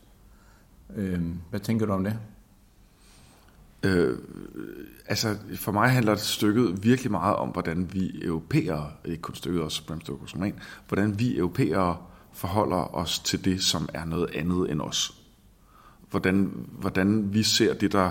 Øh, 0.96 1.22
hvad 1.50 1.60
tænker 1.60 1.86
du 1.86 1.92
om 1.92 2.04
det? 2.04 2.18
Øh, 3.82 4.18
altså, 5.06 5.36
for 5.56 5.72
mig 5.72 5.90
handler 5.90 6.16
stykket 6.16 6.84
virkelig 6.84 7.10
meget 7.10 7.36
om, 7.36 7.48
hvordan 7.48 7.92
vi 7.92 8.24
europæere, 8.24 8.90
ikke 9.04 9.22
kun 9.22 9.34
stykket 9.34 9.62
også 9.62 9.86
Bram 9.86 10.00
Stokers 10.00 10.34
roman, 10.34 10.58
hvordan 10.88 11.18
vi 11.18 11.38
europæere 11.38 11.96
forholder 12.32 12.94
os 12.94 13.18
til 13.18 13.44
det, 13.44 13.62
som 13.62 13.88
er 13.94 14.04
noget 14.04 14.30
andet 14.34 14.70
end 14.70 14.80
os. 14.80 15.14
Hvordan, 16.10 16.66
hvordan 16.70 17.34
vi 17.34 17.42
ser 17.42 17.74
det, 17.74 17.92
der... 17.92 18.10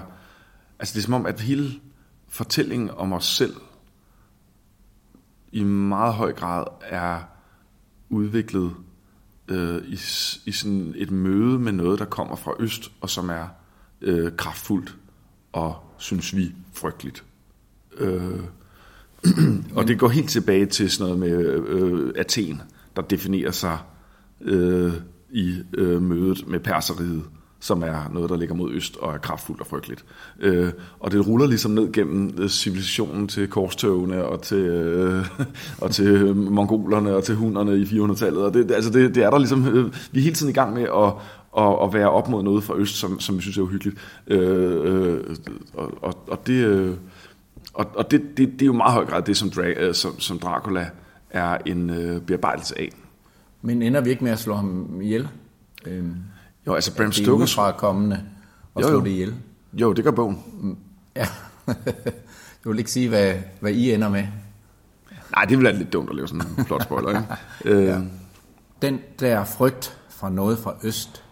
Altså, 0.79 0.93
det 0.93 0.99
er 0.99 1.03
som 1.03 1.13
om, 1.13 1.25
at 1.25 1.39
hele 1.39 1.71
fortællingen 2.27 2.89
om 2.89 3.13
os 3.13 3.25
selv 3.25 3.55
i 5.51 5.63
meget 5.63 6.13
høj 6.13 6.33
grad 6.33 6.63
er 6.81 7.19
udviklet 8.09 8.75
øh, 9.49 9.81
i, 9.87 9.99
i 10.45 10.51
sådan 10.51 10.93
et 10.97 11.11
møde 11.11 11.59
med 11.59 11.71
noget, 11.71 11.99
der 11.99 12.05
kommer 12.05 12.35
fra 12.35 12.53
øst, 12.59 12.91
og 13.01 13.09
som 13.09 13.29
er 13.29 13.47
øh, 14.01 14.31
kraftfuldt 14.37 14.97
og, 15.53 15.75
synes 15.97 16.35
vi, 16.35 16.51
frygteligt. 16.73 17.23
Øh, 17.97 18.39
og 19.75 19.87
det 19.87 19.99
går 19.99 20.07
helt 20.07 20.29
tilbage 20.29 20.65
til 20.65 20.91
sådan 20.91 21.17
noget 21.17 21.19
med 21.19 21.45
øh, 21.67 22.13
Athen, 22.15 22.61
der 22.95 23.01
definerer 23.01 23.51
sig 23.51 23.77
øh, 24.41 24.93
i 25.29 25.63
øh, 25.73 26.01
mødet 26.01 26.47
med 26.47 26.59
perseriet 26.59 27.23
som 27.59 27.83
er 27.83 28.09
noget, 28.13 28.29
der 28.29 28.37
ligger 28.37 28.55
mod 28.55 28.71
øst 28.71 28.97
og 28.97 29.13
er 29.13 29.17
kraftfuldt 29.17 29.61
og 29.61 29.67
frygteligt. 29.67 30.05
Øh, 30.39 30.71
og 30.99 31.11
det 31.11 31.27
ruller 31.27 31.47
ligesom 31.47 31.71
ned 31.71 31.91
gennem 31.91 32.33
øh, 32.37 32.49
civilisationen 32.49 33.27
til 33.27 33.47
korstøvene 33.47 34.25
og 34.25 34.41
til, 34.41 34.57
øh, 34.57 35.25
og 35.83 35.91
til 35.91 36.07
øh, 36.07 36.37
mongolerne 36.37 37.15
og 37.15 37.23
til 37.23 37.35
hunderne 37.35 37.77
i 37.77 37.83
400-tallet. 37.83 38.43
Og 38.43 38.53
det, 38.53 38.71
altså 38.71 38.91
det, 38.91 39.15
det 39.15 39.23
er 39.23 39.29
der 39.29 39.37
ligesom, 39.37 39.67
øh, 39.67 39.93
vi 40.11 40.19
er 40.19 40.23
hele 40.23 40.35
tiden 40.35 40.49
i 40.49 40.53
gang 40.53 40.73
med 40.73 40.83
at, 40.83 41.13
at, 41.57 41.83
at 41.83 41.93
være 41.93 42.09
op 42.09 42.29
mod 42.29 42.43
noget 42.43 42.63
fra 42.63 42.75
øst, 42.77 42.95
som, 42.95 43.19
som 43.19 43.37
vi 43.37 43.41
synes 43.41 43.57
er 43.57 43.61
uhyggeligt. 43.61 43.97
Øh, 44.27 45.17
øh, 45.17 45.35
og, 45.73 45.91
og, 46.01 46.17
og 46.27 46.47
det... 46.47 46.65
Øh, 46.65 46.93
og, 47.73 47.85
og 47.95 48.11
det, 48.11 48.21
det, 48.37 48.51
det 48.51 48.61
er 48.61 48.65
jo 48.65 48.73
meget 48.73 48.93
høj 48.93 49.05
grad 49.05 49.21
det, 49.21 49.37
som, 49.37 49.49
Dra- 49.49 49.79
øh, 49.79 49.93
som, 49.93 50.19
som 50.19 50.39
Dracula 50.39 50.89
er 51.29 51.57
en 51.65 51.89
øh, 51.89 52.21
bearbejdelse 52.21 52.79
af. 52.79 52.89
Men 53.61 53.81
ender 53.81 54.01
vi 54.01 54.09
ikke 54.09 54.23
med 54.23 54.31
at 54.31 54.39
slå 54.39 54.55
ham 54.55 55.01
ihjel? 55.01 55.27
Øhm, 55.85 56.15
jo, 56.69 56.75
altså 56.75 56.95
Bram 56.95 57.11
Stoker... 57.11 57.25
Stokers... 57.25 57.55
fra 57.55 57.71
kommende 57.71 58.23
og 58.73 58.81
jo, 58.81 58.87
slå 58.87 58.97
jo. 58.97 59.03
det 59.03 59.09
ihjel. 59.09 59.35
Jo, 59.73 59.93
det 59.93 60.03
gør 60.03 60.11
bogen. 60.11 60.39
Ja. 61.15 61.27
du 62.63 62.69
vil 62.69 62.79
ikke 62.79 62.91
sige, 62.91 63.09
hvad, 63.09 63.35
hvad 63.59 63.71
I 63.71 63.93
ender 63.93 64.09
med. 64.09 64.27
Nej, 65.31 65.45
det 65.45 65.57
vil 65.57 65.63
være 65.63 65.75
lidt 65.75 65.93
dumt 65.93 66.09
at 66.09 66.15
lave 66.15 66.27
sådan 66.27 66.47
en 66.57 66.65
flot 66.65 66.83
spoiler, 66.83 67.09
ikke? 67.09 67.23
øh, 67.75 67.85
ja. 67.85 68.01
Den 68.81 68.99
der 69.19 69.45
frygt 69.45 69.99
fra 70.09 70.29
noget 70.29 70.59
fra 70.59 70.75
øst, 70.83 71.23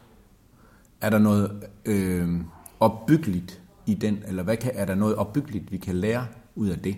er 1.02 1.10
der 1.10 1.18
noget 1.18 1.64
øh, 1.86 2.30
opbyggeligt 2.80 3.62
i 3.86 3.94
den, 3.94 4.24
eller 4.28 4.44
hvad 4.44 4.58
kan, 4.58 4.72
er 4.74 4.86
der 4.86 4.96
noget 4.96 5.16
opbyggeligt, 5.16 5.72
vi 5.72 5.78
kan 5.78 5.96
lære 5.96 6.28
ud 6.56 6.70
af 6.70 6.80
det? 6.80 6.98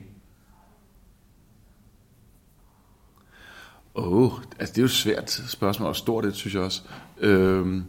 Åh, 3.95 4.11
oh, 4.13 4.31
altså 4.59 4.73
det 4.73 4.77
er 4.77 4.81
jo 4.81 4.85
et 4.85 4.91
svært 4.91 5.31
spørgsmål, 5.47 5.89
og 5.89 5.95
stort 5.95 6.23
det, 6.23 6.35
synes 6.35 6.53
jeg 6.53 6.63
også. 6.63 6.81
Øh, 7.19 7.81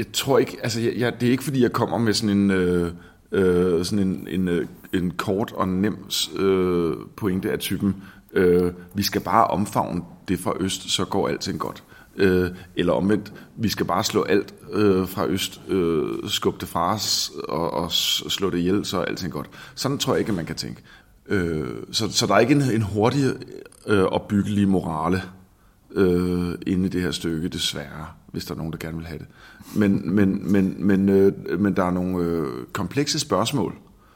jeg 0.00 0.12
tror 0.12 0.38
ikke, 0.38 0.56
altså 0.62 0.80
jeg, 0.80 0.92
jeg, 0.96 1.20
det 1.20 1.26
er 1.26 1.30
ikke 1.30 1.44
fordi, 1.44 1.62
jeg 1.62 1.72
kommer 1.72 1.98
med 1.98 2.14
sådan 2.14 2.36
en, 2.36 2.50
øh, 2.50 2.92
øh, 3.32 3.84
sådan 3.84 4.08
en, 4.08 4.28
en, 4.30 4.48
øh, 4.48 4.66
en 4.92 5.10
kort 5.10 5.52
og 5.52 5.68
nem 5.68 5.96
øh, 6.38 6.96
pointe 7.16 7.52
af 7.52 7.58
typen, 7.58 7.96
øh, 8.32 8.72
vi 8.94 9.02
skal 9.02 9.20
bare 9.20 9.46
omfavne 9.46 10.02
det 10.28 10.38
fra 10.38 10.52
øst, 10.60 10.90
så 10.90 11.04
går 11.04 11.28
alting 11.28 11.58
godt. 11.58 11.82
Øh, 12.16 12.50
eller 12.76 12.92
omvendt, 12.92 13.32
vi 13.56 13.68
skal 13.68 13.86
bare 13.86 14.04
slå 14.04 14.22
alt 14.22 14.54
øh, 14.72 15.08
fra 15.08 15.26
øst, 15.26 15.60
øh, 15.68 16.08
skubbe 16.28 16.60
det 16.60 16.68
fra 16.68 16.94
os 16.94 17.32
og, 17.48 17.72
og 17.72 17.92
slå 17.92 18.50
det 18.50 18.58
ihjel, 18.58 18.84
så 18.84 18.98
er 18.98 19.04
alting 19.04 19.32
godt. 19.32 19.50
Sådan 19.74 19.98
tror 19.98 20.12
jeg 20.12 20.20
ikke, 20.20 20.32
man 20.32 20.46
kan 20.46 20.56
tænke. 20.56 20.82
Øh, 21.28 21.68
så, 21.92 22.12
så 22.12 22.26
der 22.26 22.34
er 22.34 22.38
ikke 22.38 22.54
en, 22.54 22.62
en 22.62 22.82
hurtig 22.82 23.24
øh, 23.86 24.02
opbyggelig 24.02 24.68
morale 24.68 25.22
øh, 25.92 26.54
inde 26.66 26.86
i 26.86 26.88
det 26.88 27.02
her 27.02 27.10
stykke, 27.10 27.48
desværre, 27.48 28.06
hvis 28.32 28.44
der 28.44 28.54
er 28.54 28.58
nogen, 28.58 28.72
der 28.72 28.78
gerne 28.78 28.96
vil 28.96 29.06
have 29.06 29.18
det. 29.18 29.26
Men, 29.76 30.14
men, 30.14 30.52
men, 30.52 30.86
men, 30.86 31.08
øh, 31.08 31.60
men 31.60 31.76
der 31.76 31.84
er 31.84 31.90
nogle 31.90 32.24
øh, 32.24 32.46
komplekse 32.72 33.18
spørgsmål, 33.18 33.74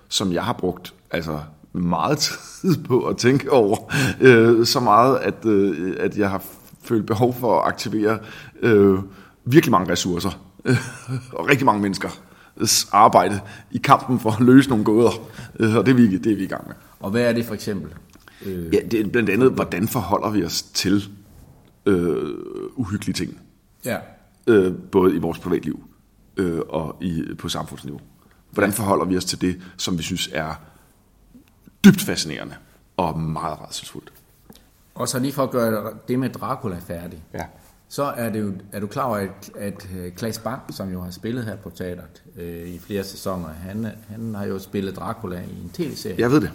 som 0.08 0.32
jeg 0.32 0.44
har 0.44 0.52
brugt 0.52 0.94
altså 1.10 1.40
meget 1.72 2.18
tid 2.60 2.84
på 2.84 3.04
at 3.04 3.16
tænke 3.16 3.52
over. 3.52 3.92
Øh, 4.20 4.66
så 4.66 4.80
meget, 4.80 5.16
at, 5.16 5.46
øh, 5.46 5.96
at 6.00 6.18
jeg 6.18 6.30
har 6.30 6.42
følt 6.82 7.06
behov 7.06 7.34
for 7.34 7.60
at 7.60 7.68
aktivere 7.68 8.18
øh, 8.62 8.98
virkelig 9.44 9.70
mange 9.70 9.92
ressourcer 9.92 10.40
øh, 10.64 10.76
og 11.38 11.48
rigtig 11.48 11.66
mange 11.66 11.82
mennesker 11.82 12.08
arbejde 12.92 13.40
i 13.70 13.78
kampen 13.78 14.20
for 14.20 14.30
at 14.30 14.40
løse 14.40 14.68
nogle 14.68 14.84
gåder. 14.84 15.10
Øh, 15.60 15.76
og 15.76 15.86
det 15.86 15.92
er, 15.92 15.96
vi, 15.96 16.16
det 16.18 16.32
er 16.32 16.36
vi 16.36 16.44
i 16.44 16.46
gang 16.46 16.66
med. 16.66 16.74
Og 17.00 17.10
hvad 17.10 17.22
er 17.22 17.32
det 17.32 17.44
for 17.44 17.54
eksempel? 17.54 17.92
Øh... 18.46 18.74
Ja, 18.74 18.78
det 18.90 19.00
er 19.00 19.08
blandt 19.08 19.30
andet, 19.30 19.52
hvordan 19.52 19.88
forholder 19.88 20.30
vi 20.30 20.44
os 20.44 20.62
til 20.62 21.08
øh, 21.86 22.34
uhyggelige 22.74 23.14
ting? 23.14 23.40
Ja. 23.84 23.98
Øh, 24.46 24.74
både 24.92 25.14
i 25.14 25.18
vores 25.18 25.38
privatliv 25.38 25.84
øh, 26.36 26.60
og 26.68 26.96
i, 27.00 27.24
på 27.38 27.48
samfundsniveau. 27.48 28.00
Hvordan 28.50 28.72
forholder 28.72 29.04
vi 29.04 29.16
os 29.16 29.24
til 29.24 29.40
det, 29.40 29.62
som 29.76 29.98
vi 29.98 30.02
synes 30.02 30.30
er 30.32 30.54
dybt 31.84 32.00
fascinerende 32.00 32.54
og 32.96 33.18
meget 33.18 33.60
rædselsfuldt? 33.60 34.12
Og 34.94 35.08
så 35.08 35.18
lige 35.18 35.32
for 35.32 35.42
at 35.42 35.50
gøre 35.50 35.92
det 36.08 36.18
med 36.18 36.30
Dracula 36.30 36.78
færdig. 36.78 37.24
Ja. 37.34 37.44
Så 37.88 38.02
er, 38.02 38.30
det 38.30 38.40
jo, 38.40 38.52
er 38.72 38.80
du 38.80 38.86
klar 38.86 39.04
over, 39.04 39.16
at, 39.16 39.50
at 39.54 39.88
Klaas 40.16 40.38
Bang, 40.38 40.74
som 40.74 40.92
jo 40.92 41.00
har 41.02 41.10
spillet 41.10 41.44
her 41.44 41.56
på 41.56 41.70
teateret 41.70 42.22
øh, 42.36 42.68
i 42.68 42.78
flere 42.78 43.04
sæsoner, 43.04 43.48
han, 43.48 43.86
han 44.08 44.34
har 44.34 44.44
jo 44.44 44.58
spillet 44.58 44.96
Dracula 44.96 45.40
i 45.40 45.62
en 45.62 45.70
tv-serie. 45.72 46.16
Jeg 46.18 46.30
ved 46.30 46.40
det. 46.40 46.50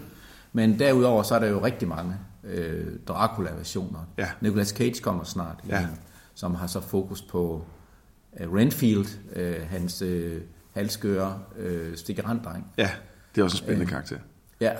Men 0.53 0.79
derudover 0.79 1.23
så 1.23 1.35
er 1.35 1.39
der 1.39 1.47
jo 1.47 1.63
rigtig 1.63 1.87
mange 1.87 2.15
øh, 2.43 2.99
Dracula-versioner. 3.07 3.99
Ja. 4.17 4.29
Nicolas 4.41 4.67
Cage 4.67 5.01
kommer 5.01 5.23
snart, 5.23 5.63
ja. 5.67 5.81
en, 5.81 5.87
som 6.33 6.55
har 6.55 6.67
så 6.67 6.81
fokus 6.81 7.21
på 7.21 7.65
øh, 8.39 8.53
Renfield, 8.53 9.35
øh, 9.35 9.69
hans 9.69 10.01
øh, 10.01 10.41
halskøre 10.73 11.39
øh, 11.57 11.97
stikkeranddreng. 11.97 12.71
Ja, 12.77 12.89
det 13.35 13.41
er 13.41 13.45
også 13.45 13.57
en 13.57 13.63
spændende 13.63 13.85
øh, 13.85 13.89
karakter. 13.89 14.17
Ja, 14.61 14.71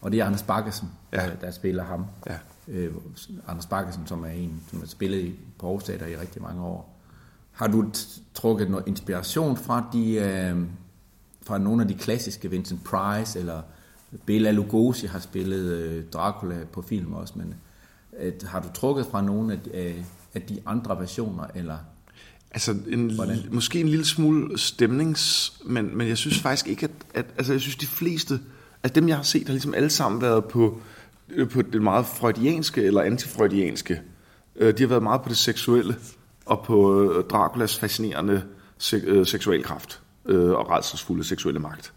og 0.00 0.12
det 0.12 0.20
er 0.20 0.24
Anders 0.24 0.42
Bakkesen, 0.42 0.88
ja. 1.12 1.16
der, 1.16 1.34
der 1.34 1.50
spiller 1.50 1.84
ham. 1.84 2.06
Ja. 2.26 2.38
Øh, 2.68 2.94
Anders 3.48 3.66
Bakkesen, 3.66 4.06
som 4.06 4.24
er 4.24 4.28
en, 4.28 4.62
som 4.70 4.78
har 4.80 4.86
spillet 4.86 5.18
i, 5.18 5.40
på 5.58 5.66
Aarhus 5.66 5.88
i 5.88 5.92
rigtig 5.92 6.42
mange 6.42 6.62
år. 6.62 7.00
Har 7.52 7.66
du 7.66 7.90
trukket 8.34 8.70
noget 8.70 8.88
inspiration 8.88 9.56
fra 9.56 9.88
de 9.92 10.14
øh, 10.14 10.66
fra 11.46 11.58
nogle 11.58 11.82
af 11.82 11.88
de 11.88 11.94
klassiske 11.94 12.50
Vincent 12.50 12.84
Price 12.84 13.38
eller 13.38 13.62
Bela 14.26 14.50
Lugosi 14.50 15.06
har 15.06 15.18
spillet 15.18 15.72
øh, 15.72 16.04
Dracula 16.04 16.64
på 16.72 16.82
film 16.82 17.12
også, 17.12 17.34
men 17.36 17.54
øh, 18.20 18.32
har 18.44 18.60
du 18.60 18.68
trukket 18.74 19.06
fra 19.06 19.22
nogle 19.22 19.52
af, 19.52 19.58
af, 19.74 20.04
af 20.34 20.42
de 20.42 20.58
andre 20.66 20.98
versioner 20.98 21.44
eller 21.54 21.76
Altså, 22.54 22.76
en, 22.88 23.20
måske 23.50 23.80
en 23.80 23.88
lille 23.88 24.04
smule 24.04 24.58
stemnings, 24.58 25.52
men, 25.64 25.96
men 25.98 26.08
jeg 26.08 26.18
synes 26.18 26.38
faktisk 26.38 26.68
ikke, 26.68 26.84
at, 26.84 26.90
at 27.14 27.26
altså, 27.36 27.52
jeg 27.52 27.60
synes 27.60 27.76
de 27.76 27.86
fleste, 27.86 28.40
altså 28.82 28.94
dem 28.94 29.08
jeg 29.08 29.16
har 29.16 29.22
set, 29.22 29.46
har 29.46 29.52
ligesom 29.52 29.74
alle 29.74 29.90
sammen 29.90 30.22
været 30.22 30.44
på, 30.44 30.80
på 31.50 31.62
det 31.62 31.82
meget 31.82 32.06
freudianske 32.06 32.82
eller 32.82 33.02
antifreudianske. 33.02 34.00
De 34.60 34.74
har 34.78 34.86
været 34.86 35.02
meget 35.02 35.22
på 35.22 35.28
det 35.28 35.36
seksuelle 35.36 35.96
og 36.46 36.64
på 36.66 37.10
Draculas 37.30 37.78
fascinerende 37.78 38.42
seksualkraft 39.24 40.00
og 40.28 40.70
redselsfulde 40.70 41.24
seksuelle 41.24 41.60
magt. 41.60 41.92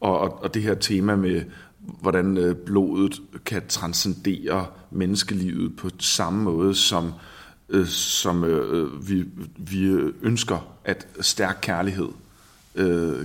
Og, 0.00 0.42
og 0.42 0.54
det 0.54 0.62
her 0.62 0.74
tema 0.74 1.16
med, 1.16 1.42
hvordan 2.00 2.36
øh, 2.36 2.56
blodet 2.56 3.20
kan 3.44 3.62
transcendere 3.68 4.66
menneskelivet 4.90 5.76
på 5.76 5.90
samme 5.98 6.42
måde, 6.42 6.74
som, 6.74 7.12
øh, 7.68 7.86
som 7.86 8.44
øh, 8.44 9.08
vi, 9.08 9.24
vi 9.56 9.86
ønsker, 10.22 10.76
at 10.84 11.06
stærk 11.20 11.58
kærlighed 11.62 12.08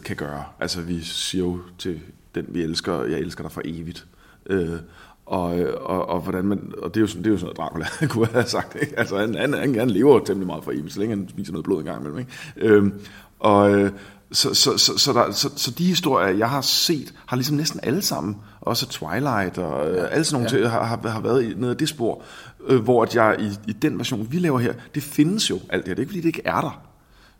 kan 0.05 0.15
gøre. 0.15 0.43
Altså 0.59 0.81
vi 0.81 1.01
siger 1.01 1.43
jo 1.43 1.59
til 1.77 1.99
den, 2.35 2.45
vi 2.49 2.61
elsker, 2.61 3.03
jeg 3.03 3.19
elsker 3.19 3.43
dig 3.43 3.51
for 3.51 3.61
evigt. 3.65 4.05
Øh, 4.45 4.79
og, 5.25 5.51
og, 5.81 6.09
og, 6.09 6.21
hvordan 6.21 6.45
man, 6.45 6.73
og 6.77 6.93
det 6.93 6.99
er 6.99 7.01
jo 7.01 7.07
sådan, 7.07 7.23
det 7.23 7.29
er 7.29 7.31
jo 7.31 7.37
sådan 7.37 7.55
noget, 7.57 7.57
Dracula 7.57 8.07
kunne 8.13 8.25
have 8.25 8.45
sagt. 8.45 8.77
Ikke? 8.81 8.99
Altså, 8.99 9.17
han, 9.17 9.35
han, 9.35 9.53
han, 9.53 9.75
han 9.75 9.89
lever 9.89 10.19
temmelig 10.19 10.47
meget 10.47 10.63
for 10.63 10.71
evigt, 10.71 10.93
så 10.93 10.99
længe 10.99 11.15
han 11.15 11.29
spiser 11.29 11.51
noget 11.51 11.63
blod 11.63 11.79
en 11.79 11.85
gang 11.85 11.99
imellem. 11.99 12.19
Ikke? 12.19 12.31
Øhm, 12.57 12.93
og, 13.39 13.91
så, 14.33 14.53
så, 14.53 14.77
så, 14.77 14.97
så, 14.97 15.13
der, 15.13 15.31
så, 15.31 15.49
så 15.55 15.71
de 15.71 15.85
historier, 15.85 16.37
jeg 16.37 16.49
har 16.49 16.61
set, 16.61 17.13
har 17.25 17.37
ligesom 17.37 17.57
næsten 17.57 17.79
alle 17.83 18.01
sammen, 18.01 18.37
også 18.61 18.87
Twilight 18.87 19.57
og 19.57 19.93
ja, 19.93 20.05
alle 20.05 20.25
sådan 20.25 20.43
nogle 20.43 20.63
ja. 20.63 20.69
har, 20.69 20.83
har, 20.83 21.09
har 21.09 21.19
været 21.19 21.57
nede 21.57 21.71
af 21.71 21.77
det 21.77 21.89
spor, 21.89 22.23
øh, 22.65 22.83
hvor 22.83 23.03
at 23.03 23.15
jeg 23.15 23.35
i, 23.39 23.69
i 23.69 23.73
den 23.73 23.97
version, 23.97 24.31
vi 24.31 24.39
laver 24.39 24.59
her, 24.59 24.73
det 24.95 25.03
findes 25.03 25.49
jo 25.49 25.59
alt 25.69 25.85
det 25.85 25.89
her. 25.89 25.95
Det 25.95 25.99
er 25.99 25.99
ikke, 25.99 26.09
fordi 26.09 26.21
det 26.21 26.25
ikke 26.25 26.41
er 26.45 26.61
der. 26.61 26.83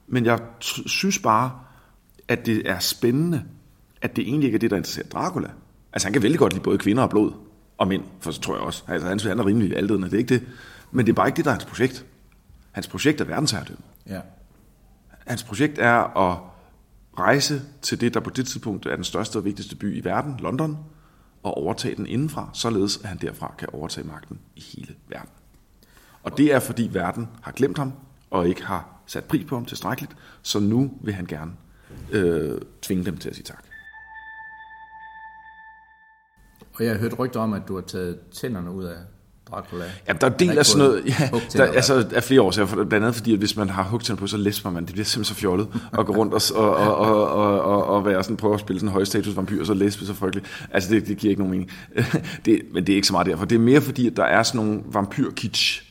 Men 0.07 0.25
jeg 0.25 0.39
synes 0.85 1.19
bare, 1.19 1.51
at 2.27 2.45
det 2.45 2.69
er 2.69 2.79
spændende, 2.79 3.43
at 4.01 4.15
det 4.15 4.27
egentlig 4.27 4.47
ikke 4.47 4.55
er 4.55 4.59
det, 4.59 4.71
der 4.71 4.77
interesserer 4.77 5.07
Dracula. 5.07 5.47
Altså 5.93 6.07
han 6.07 6.13
kan 6.13 6.23
vældig 6.23 6.39
godt 6.39 6.53
lide 6.53 6.63
både 6.63 6.77
kvinder 6.77 7.03
og 7.03 7.09
blod, 7.09 7.31
og 7.77 7.87
mænd, 7.87 8.03
for 8.19 8.31
så 8.31 8.41
tror 8.41 8.55
jeg 8.55 8.63
også. 8.63 8.83
Altså 8.87 9.07
han, 9.07 9.19
han 9.19 9.39
er 9.39 9.45
rimelig 9.45 9.77
altidende, 9.77 10.07
det 10.07 10.13
er 10.13 10.17
ikke 10.17 10.33
det. 10.33 10.43
Men 10.91 11.05
det 11.05 11.11
er 11.11 11.15
bare 11.15 11.27
ikke 11.27 11.37
det, 11.37 11.45
der 11.45 11.51
er 11.51 11.55
hans 11.55 11.65
projekt. 11.65 12.05
Hans 12.71 12.87
projekt 12.87 13.21
er 13.21 13.25
verdensherredømme. 13.25 13.83
Ja. 14.09 14.19
Hans 15.27 15.43
projekt 15.43 15.79
er 15.79 16.17
at 16.31 16.37
rejse 17.19 17.61
til 17.81 18.01
det, 18.01 18.13
der 18.13 18.19
på 18.19 18.29
det 18.29 18.45
tidspunkt 18.45 18.85
er 18.85 18.95
den 18.95 19.03
største 19.03 19.37
og 19.37 19.45
vigtigste 19.45 19.75
by 19.75 19.97
i 19.97 20.03
verden, 20.03 20.37
London, 20.39 20.77
og 21.43 21.57
overtage 21.57 21.95
den 21.95 22.07
indenfra, 22.07 22.49
således 22.53 22.97
at 22.97 23.05
han 23.05 23.17
derfra 23.17 23.53
kan 23.57 23.69
overtage 23.73 24.07
magten 24.07 24.39
i 24.55 24.61
hele 24.61 24.95
verden. 25.07 25.29
Og 26.23 26.37
det 26.37 26.53
er, 26.53 26.59
fordi 26.59 26.89
verden 26.93 27.27
har 27.41 27.51
glemt 27.51 27.77
ham, 27.77 27.93
og 28.29 28.47
ikke 28.47 28.65
har 28.65 29.01
sat 29.05 29.23
pris 29.23 29.45
på 29.45 29.55
ham 29.55 29.65
tilstrækkeligt, 29.65 30.15
så 30.41 30.59
nu 30.59 30.97
vil 31.01 31.13
han 31.13 31.25
gerne 31.25 31.51
øh, 32.11 32.61
tvinge 32.81 33.05
dem 33.05 33.17
til 33.17 33.29
at 33.29 33.35
sige 33.35 33.45
tak. 33.45 33.65
Og 36.73 36.85
jeg 36.85 36.93
har 36.93 36.99
hørt 36.99 37.19
rygter 37.19 37.39
om, 37.39 37.53
at 37.53 37.67
du 37.67 37.75
har 37.75 37.81
taget 37.81 38.19
tænderne 38.31 38.71
ud 38.71 38.83
af 38.83 38.97
Dracula. 39.53 39.85
Ja, 40.07 40.13
der 40.13 40.27
er 40.27 40.31
del 40.31 40.57
af 40.57 40.65
sådan 40.65 40.87
noget, 40.87 41.03
ja, 41.05 41.29
der, 41.53 41.63
altså 41.63 42.05
af 42.15 42.23
flere 42.23 42.41
år, 42.41 42.51
blandt 42.73 42.93
andet 42.93 43.15
fordi, 43.15 43.33
at 43.33 43.39
hvis 43.39 43.55
man 43.55 43.69
har 43.69 43.83
hugtænder 43.83 44.19
på, 44.19 44.27
så 44.27 44.37
læser 44.37 44.69
man, 44.69 44.85
det 44.85 44.91
bliver 44.91 45.05
simpelthen 45.05 45.35
så 45.35 45.41
fjollet 45.41 45.67
at 45.99 46.05
gå 46.05 46.15
rundt 46.15 46.33
og, 46.33 46.41
og, 46.55 46.75
og, 46.75 46.97
og, 46.97 47.29
og, 47.29 47.61
og, 47.61 47.85
og 47.85 48.05
være 48.05 48.23
sådan, 48.23 48.37
prøve 48.37 48.53
at 48.53 48.59
spille 48.59 48.79
sådan 48.79 48.89
en 48.89 48.93
højstatus 48.93 49.35
vampyr, 49.35 49.59
og 49.59 49.65
så 49.65 49.73
læse 49.73 50.05
så 50.05 50.13
frygteligt. 50.13 50.47
Altså 50.71 50.93
det, 50.93 51.07
det 51.07 51.17
giver 51.17 51.31
ikke 51.31 51.41
nogen 51.41 51.51
mening. 51.51 51.71
Det, 52.45 52.61
men 52.73 52.87
det 52.87 52.93
er 52.93 52.95
ikke 52.95 53.07
så 53.07 53.13
meget 53.13 53.27
derfor. 53.27 53.45
Det 53.45 53.55
er 53.55 53.59
mere 53.59 53.81
fordi, 53.81 54.07
at 54.07 54.17
der 54.17 54.23
er 54.23 54.43
sådan 54.43 54.65
nogle 54.65 54.81
vampyr-kitsch 54.93 55.83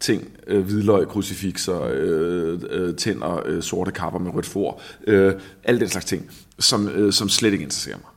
ting, 0.00 0.28
øh, 0.46 0.64
hvidløg, 0.64 1.08
krucifixer, 1.08 1.82
øh, 1.92 2.60
øh, 2.70 2.94
tænder, 2.94 3.42
øh, 3.46 3.62
sorte 3.62 3.90
kapper 3.90 4.18
med 4.18 4.34
rødt 4.34 4.46
for, 4.46 4.80
øh, 5.06 5.32
alle 5.64 5.80
den 5.80 5.88
slags 5.88 6.04
ting, 6.04 6.30
som, 6.58 6.88
øh, 6.88 7.12
som 7.12 7.28
slet 7.28 7.52
ikke 7.52 7.62
interesserer 7.62 7.96
mig. 7.96 8.10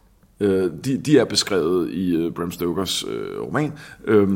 Øh, 0.49 0.71
de, 0.85 0.97
de 0.97 1.17
er 1.17 1.25
beskrevet 1.25 1.89
i 1.89 2.15
øh, 2.15 2.31
Bram 2.31 2.51
Stokers 2.51 3.03
øh, 3.03 3.41
roman, 3.41 3.73
øh, 4.05 4.29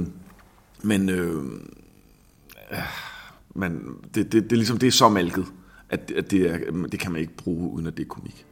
men, 0.84 1.10
øh, 1.10 1.44
øh, 2.72 2.78
men 3.56 3.98
det, 4.16 4.32
det, 4.32 4.44
det, 4.44 4.52
er 4.52 4.56
ligesom, 4.56 4.78
det 4.78 4.88
er 4.88 4.92
så 4.92 5.10
malket, 5.10 5.46
at, 5.90 6.12
at 6.12 6.32
det, 6.32 6.52
er, 6.52 6.58
det 6.92 7.00
kan 7.00 7.12
man 7.12 7.22
ikke 7.22 7.38
bruge, 7.38 7.72
uden 7.72 7.88
at 7.88 7.98
det 7.98 8.04
er 8.04 8.08
komik. 8.08 8.46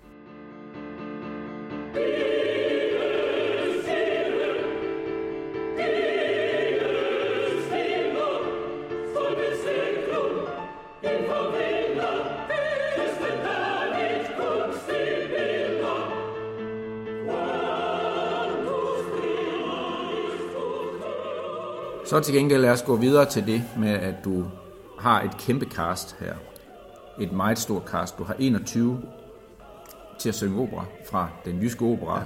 Så 22.14 22.20
til 22.20 22.34
gengæld 22.34 22.62
lad 22.62 22.72
os 22.72 22.82
gå 22.82 22.96
videre 22.96 23.26
til 23.30 23.46
det 23.48 23.64
med, 23.78 23.90
at 23.90 24.16
du 24.26 24.46
har 25.00 25.22
et 25.22 25.38
kæmpe 25.38 25.66
cast 25.66 26.16
her. 26.20 26.34
Et 27.20 27.32
meget 27.32 27.60
stort 27.60 27.84
cast. 27.88 28.18
Du 28.18 28.24
har 28.24 28.36
21 28.40 29.02
til 30.20 30.30
at 30.30 30.36
synge 30.36 30.62
opera 30.62 30.86
fra 31.10 31.28
den 31.46 31.62
jyske 31.62 31.86
opera. 31.86 32.22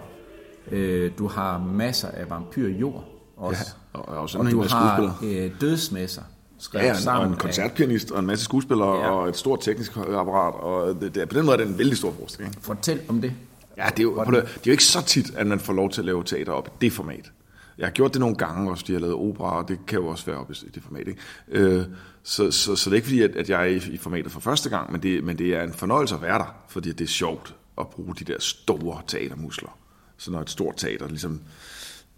Ja. 0.72 0.78
Øh, 0.78 1.12
du 1.18 1.28
har 1.28 1.58
masser 1.60 2.08
af 2.08 2.30
vampyrjord 2.30 3.04
også. 3.38 3.66
Ja, 3.96 4.00
og 4.00 4.18
også 4.22 4.38
og 4.38 4.46
en 4.46 4.52
du 4.52 4.62
har 4.70 5.18
øh, 5.24 5.52
dødsmesser 5.62 6.22
skrevet 6.60 6.86
Ja, 6.86 6.92
og 6.92 6.98
sammen. 6.98 7.28
en 7.28 7.34
af- 7.34 7.40
koncertpianist 7.40 8.12
og 8.12 8.20
en 8.20 8.26
masse 8.26 8.46
skuespillere 8.46 8.96
Ja. 9.00 9.10
og 9.12 9.30
et 9.30 9.38
stort 9.38 9.60
teknisk 9.62 9.98
apparat. 9.98 10.54
Og 10.54 11.02
det, 11.02 11.16
det, 11.16 11.30
på 11.30 11.38
den 11.38 11.46
måde 11.46 11.58
er 11.58 11.64
det 11.64 11.72
en 11.72 11.78
vældig 11.78 11.98
stor 11.98 12.14
forestilling. 12.20 12.56
Fortæl 12.62 13.00
om 13.10 13.22
det. 13.22 13.34
Ja, 13.78 13.86
det 13.90 14.00
er, 14.00 14.04
jo, 14.04 14.24
det, 14.24 14.34
det 14.34 14.38
er 14.38 14.44
jo 14.68 14.72
ikke 14.72 14.84
så 14.86 15.02
tit, 15.06 15.36
at 15.36 15.48
man 15.48 15.60
får 15.60 15.74
lov 15.74 15.90
til 15.90 16.02
at 16.02 16.06
lave 16.06 16.24
teater 16.24 16.52
op 16.52 16.68
i 16.68 16.72
det 16.82 16.92
format. 16.94 17.32
Jeg 17.78 17.88
har 17.88 17.92
gjort 17.92 18.14
det 18.14 18.20
nogle 18.20 18.36
gange 18.36 18.72
også, 18.72 18.82
fordi 18.82 18.94
jeg 18.94 19.00
har 19.00 19.08
lavet 19.08 19.16
opera, 19.16 19.58
og 19.58 19.68
det 19.68 19.80
kan 19.88 20.00
jo 20.00 20.08
også 20.08 20.26
være 20.26 20.38
op 20.38 20.52
i 20.52 20.70
det 20.76 20.84
format. 20.84 21.08
Ikke? 21.08 21.22
Øh, 21.48 21.86
så, 22.24 22.52
så, 22.52 22.76
så 22.76 22.90
det 22.90 22.94
er 22.94 22.96
ikke 22.96 23.08
fordi, 23.08 23.22
at, 23.22 23.36
at 23.36 23.50
jeg 23.50 23.62
er 23.62 23.66
i, 23.66 23.76
i 23.76 23.98
formatet 23.98 24.32
for 24.32 24.40
første 24.40 24.70
gang, 24.70 24.92
men 24.92 25.04
det, 25.04 25.24
men 25.24 25.38
det 25.38 25.56
er 25.56 25.64
en 25.64 25.74
fornøjelse 25.74 26.16
at 26.16 26.22
være 26.22 26.40
der, 26.40 26.56
fordi 26.68 26.92
det 26.92 27.02
er 27.02 27.08
sjovt 27.08 27.56
at 27.78 27.88
bruge 27.88 28.16
de 28.16 28.24
der 28.24 28.40
store 28.40 29.02
teatermuskler. 29.08 29.78
Så 30.18 30.32
når 30.32 30.42
et 30.42 30.50
stort 30.50 30.76
teater 30.78 31.08
ligesom 31.08 31.42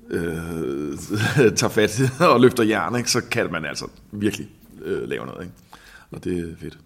øh, 0.10 0.98
tager 1.60 1.70
fat 1.70 2.01
og 2.34 2.42
løfter 2.42 2.63
jern, 2.63 2.96
ikke, 2.96 3.12
så 3.12 3.22
kan 3.32 3.51
man 3.51 3.66
altså 3.66 3.88
virkelig 4.12 4.50
øh, 4.82 5.10
lave 5.10 5.25
noget. 5.25 5.44
Ikke? 5.44 5.56
Og 6.12 6.24
det 6.24 6.39
er 6.39 6.56
fedt. 6.60 6.78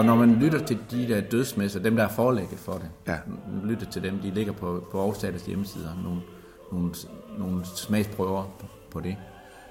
Og 0.00 0.06
når 0.06 0.16
man 0.16 0.34
lytter 0.34 0.58
til 0.66 0.78
de 0.90 1.08
der 1.08 1.20
dødsmesser, 1.20 1.80
dem 1.80 1.96
der 1.96 2.04
er 2.04 2.08
forlægget 2.08 2.58
for 2.58 2.72
det, 2.72 2.88
Ja. 3.08 3.16
lytter 3.64 3.86
til 3.86 4.02
dem, 4.02 4.18
de 4.18 4.30
ligger 4.30 4.52
på, 4.52 4.84
på 4.92 4.98
Aarhus 5.00 5.18
Teaters 5.18 5.42
hjemmesider, 5.46 5.88
nogle, 6.04 6.20
nogle, 6.72 6.94
nogle 7.38 7.64
smagsprøver 7.76 8.42
på, 8.60 8.66
på 8.90 9.00
det, 9.00 9.16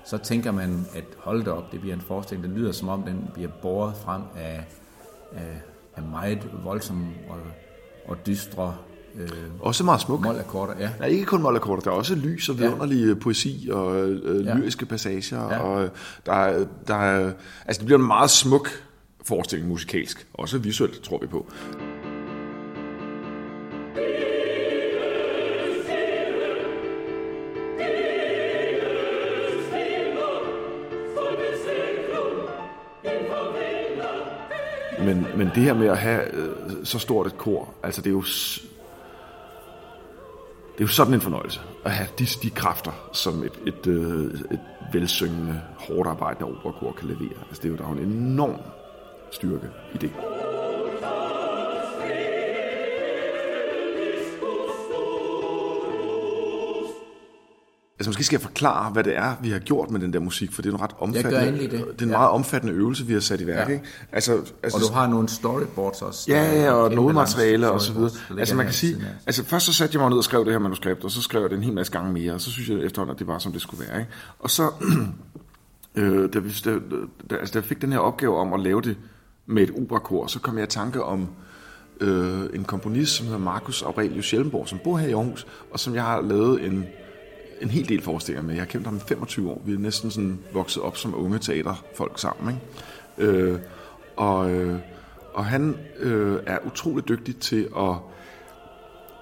så 0.06 0.18
tænker 0.18 0.52
man, 0.52 0.86
at 0.96 1.04
hold 1.18 1.44
da 1.44 1.52
op, 1.52 1.72
det 1.72 1.80
bliver 1.82 1.96
en 1.96 2.02
forestilling, 2.02 2.50
der 2.50 2.60
lyder 2.60 2.72
som 2.72 2.90
om, 2.90 3.04
den 3.04 3.30
bliver 3.34 3.50
båret 3.62 3.94
frem 4.06 4.22
af, 4.38 4.66
af, 5.32 5.62
af 5.96 6.04
meget 6.04 6.50
voldsomme 6.64 7.08
og, 7.30 7.38
og 8.08 8.18
dystre 8.28 8.76
øh, 9.16 9.30
Også 9.60 9.84
meget 9.84 10.02
smuk. 10.02 10.22
målakkorder. 10.22 10.74
Ja. 10.80 10.90
Ja, 11.00 11.06
ikke 11.06 11.26
kun 11.26 11.42
målakkorder, 11.42 11.82
der 11.82 11.92
er 11.92 11.96
også 11.96 12.16
lys 12.16 12.50
og 12.50 12.60
vidunderlig 12.60 13.08
ja. 13.08 13.14
poesi 13.22 13.70
og 13.72 14.10
øh, 14.10 14.46
Ja. 14.46 14.54
lyriske 14.58 14.86
passager. 14.86 15.42
Ja. 15.44 15.54
Ja. 15.54 15.60
Og 15.60 15.84
øh, 15.84 15.90
der 16.26 16.34
er, 16.34 16.66
der 16.88 16.96
er, 16.96 17.32
altså 17.66 17.80
det 17.80 17.86
bliver 17.86 18.00
en 18.00 18.08
meget 18.08 18.30
smuk 18.30 18.70
forestilling 19.26 19.70
musikalsk. 19.70 20.28
Også 20.34 20.58
visuelt, 20.58 21.02
tror 21.02 21.18
vi 21.22 21.28
på. 21.28 21.46
Men, 35.00 35.26
men 35.38 35.48
det 35.56 35.64
her 35.64 35.74
med 35.74 35.88
at 35.88 35.98
have 35.98 36.34
øh, 36.36 36.50
så 36.84 37.00
stort 37.00 37.28
et 37.28 37.38
kor, 37.38 37.74
altså 37.84 38.02
det 38.02 38.08
er 38.10 38.14
jo 38.14 38.22
s- 38.24 38.66
det 40.74 40.84
er 40.84 40.88
jo 40.88 40.94
sådan 40.94 41.14
en 41.14 41.22
fornøjelse 41.22 41.60
at 41.86 41.92
have 41.92 42.08
de, 42.20 42.26
de 42.44 42.50
kræfter, 42.50 42.92
som 43.14 43.44
et, 43.44 43.52
et, 43.68 43.88
øh, 43.88 44.26
et 44.52 44.60
velsyngende, 44.94 45.62
hårdt 45.78 46.10
arbejdende 46.10 46.52
operakor 46.58 46.92
kan 46.92 47.08
levere. 47.08 47.38
Altså 47.50 47.62
det 47.62 47.66
er 47.66 47.70
jo, 47.70 47.76
der 47.76 47.84
er 47.84 47.90
jo 47.90 47.96
en 47.96 48.12
enorm 48.12 48.60
styrke 49.32 49.68
i 49.94 49.98
det. 49.98 50.12
Altså 58.00 58.10
måske 58.10 58.24
skal 58.24 58.36
jeg 58.36 58.42
forklare, 58.42 58.92
hvad 58.92 59.04
det 59.04 59.16
er, 59.18 59.36
vi 59.42 59.50
har 59.50 59.60
gjort 59.60 59.92
med 59.92 60.00
den 60.00 60.14
der 60.14 60.20
musik, 60.20 60.52
for 60.52 60.62
det 60.62 60.70
er 60.70 60.74
en 60.74 60.82
ret 60.82 60.92
omfattende, 61.00 61.48
endelig 61.48 61.72
det. 61.72 61.80
det 61.80 62.02
er 62.02 62.06
en 62.06 62.10
Ja. 62.12 62.18
meget 62.18 62.30
omfattende 62.30 62.74
øvelse, 62.76 63.06
vi 63.06 63.14
har 63.14 63.20
sat 63.20 63.42
i 63.42 63.48
værk. 63.48 63.68
Ja. 63.70 63.74
Ikke? 63.74 63.86
Altså, 64.12 64.34
altså, 64.64 64.78
Og 64.78 64.82
du 64.90 64.94
har 64.94 65.08
nogle 65.08 65.30
storyboards 65.30 66.02
også. 66.02 66.32
Ja, 66.32 66.62
ja, 66.62 66.72
og 66.72 66.92
nodemateriale 66.92 67.72
og 67.72 67.82
så 67.82 67.94
videre. 67.94 68.12
Altså 68.38 68.56
man 68.56 68.66
kan 68.66 68.74
sige, 68.74 68.96
af. 68.96 69.02
altså 69.26 69.44
først 69.46 69.66
så 69.66 69.74
satte 69.74 69.96
jeg 69.96 70.02
mig 70.02 70.10
ned 70.10 70.18
og 70.18 70.24
skrev 70.24 70.46
det 70.46 70.52
her 70.54 70.60
manuskript, 70.60 71.04
og 71.04 71.12
så 71.12 71.22
skrev 71.22 71.42
jeg 71.42 71.50
det 71.50 71.58
en 71.58 71.64
hel 71.64 71.74
masse 71.74 71.92
gange 71.92 72.14
mere, 72.14 72.34
og 72.34 72.42
så 72.42 72.52
synes 72.52 72.70
jeg 72.70 72.80
efterhånden, 72.80 73.14
at 73.14 73.20
det 73.20 73.28
var, 73.28 73.40
som 73.40 73.52
det 73.52 73.62
skulle 73.62 73.86
være. 73.90 74.00
Ikke? 74.00 74.12
Og 74.40 74.50
så, 74.50 74.70
øh, 75.96 76.34
da, 76.34 76.40
vi, 76.40 76.50
da, 76.66 76.72
da, 77.30 77.36
altså, 77.36 77.54
da 77.54 77.60
jeg 77.60 77.64
fik 77.64 77.82
den 77.82 77.92
her 77.92 78.00
opgave 78.00 78.38
om 78.38 78.54
at 78.54 78.60
lave 78.60 78.82
det 78.82 78.98
med 79.50 79.64
et 79.64 79.72
operakor, 79.82 80.28
så 80.28 80.40
kom 80.40 80.58
jeg 80.58 80.64
i 80.64 80.68
tanke 80.68 81.04
om 81.04 81.28
øh, 82.02 82.42
en 82.54 82.64
komponist, 82.64 83.12
som 83.16 83.26
hedder 83.26 83.40
Markus 83.40 83.82
Aurelius 83.82 84.26
Schellenborg, 84.26 84.68
som 84.68 84.80
bor 84.84 84.98
her 84.98 85.08
i 85.08 85.12
Aarhus, 85.12 85.48
og 85.72 85.80
som 85.80 85.96
jeg 85.96 86.04
har 86.04 86.22
lavet 86.22 86.66
en, 86.66 86.86
en 87.62 87.70
hel 87.70 87.90
del 87.90 88.02
forestillinger 88.02 88.48
med. 88.48 88.56
Jeg 88.56 88.62
har 88.62 88.68
kendt 88.68 88.88
ham 88.88 88.96
i 88.96 89.00
25 89.00 89.52
år. 89.52 89.62
Vi 89.66 89.74
er 89.74 89.78
næsten 89.78 90.12
sådan 90.12 90.40
vokset 90.54 90.84
op 90.84 90.98
som 90.98 91.16
unge 91.16 91.40
teaterfolk 91.40 92.20
sammen. 92.20 92.54
Ikke? 93.18 93.32
Øh, 93.32 93.60
og, 94.16 94.52
øh, 94.52 94.80
og 95.34 95.46
han 95.46 95.78
øh, 96.00 96.40
er 96.46 96.58
utrolig 96.66 97.08
dygtig 97.08 97.38
til 97.38 97.68
at 97.78 97.96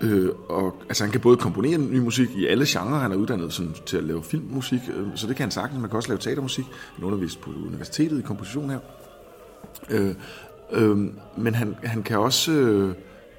Øh, 0.01 0.29
og, 0.49 0.75
altså 0.89 1.03
han 1.03 1.11
kan 1.11 1.21
både 1.21 1.37
komponere 1.37 1.77
ny 1.77 1.97
musik 1.97 2.29
i 2.35 2.45
alle 2.45 2.65
genrer, 2.67 2.99
han 2.99 3.11
er 3.11 3.15
uddannet 3.15 3.53
sådan, 3.53 3.73
til 3.85 3.97
at 3.97 4.03
lave 4.03 4.23
filmmusik, 4.23 4.79
øh, 4.95 5.07
så 5.15 5.27
det 5.27 5.35
kan 5.35 5.43
han 5.43 5.51
sagtens. 5.51 5.81
Man 5.81 5.89
kan 5.89 5.97
også 5.97 6.09
lave 6.09 6.19
teatermusik. 6.19 6.65
Han 6.95 7.05
undervist 7.05 7.41
på 7.41 7.51
universitetet 7.67 8.19
i 8.19 8.21
komposition 8.21 8.69
her. 8.69 8.79
Øh, 9.89 10.15
øh, 10.71 10.97
men 11.37 11.55
han, 11.55 11.75
han 11.83 12.03
kan 12.03 12.19
også 12.19 12.51
øh, 12.51 12.95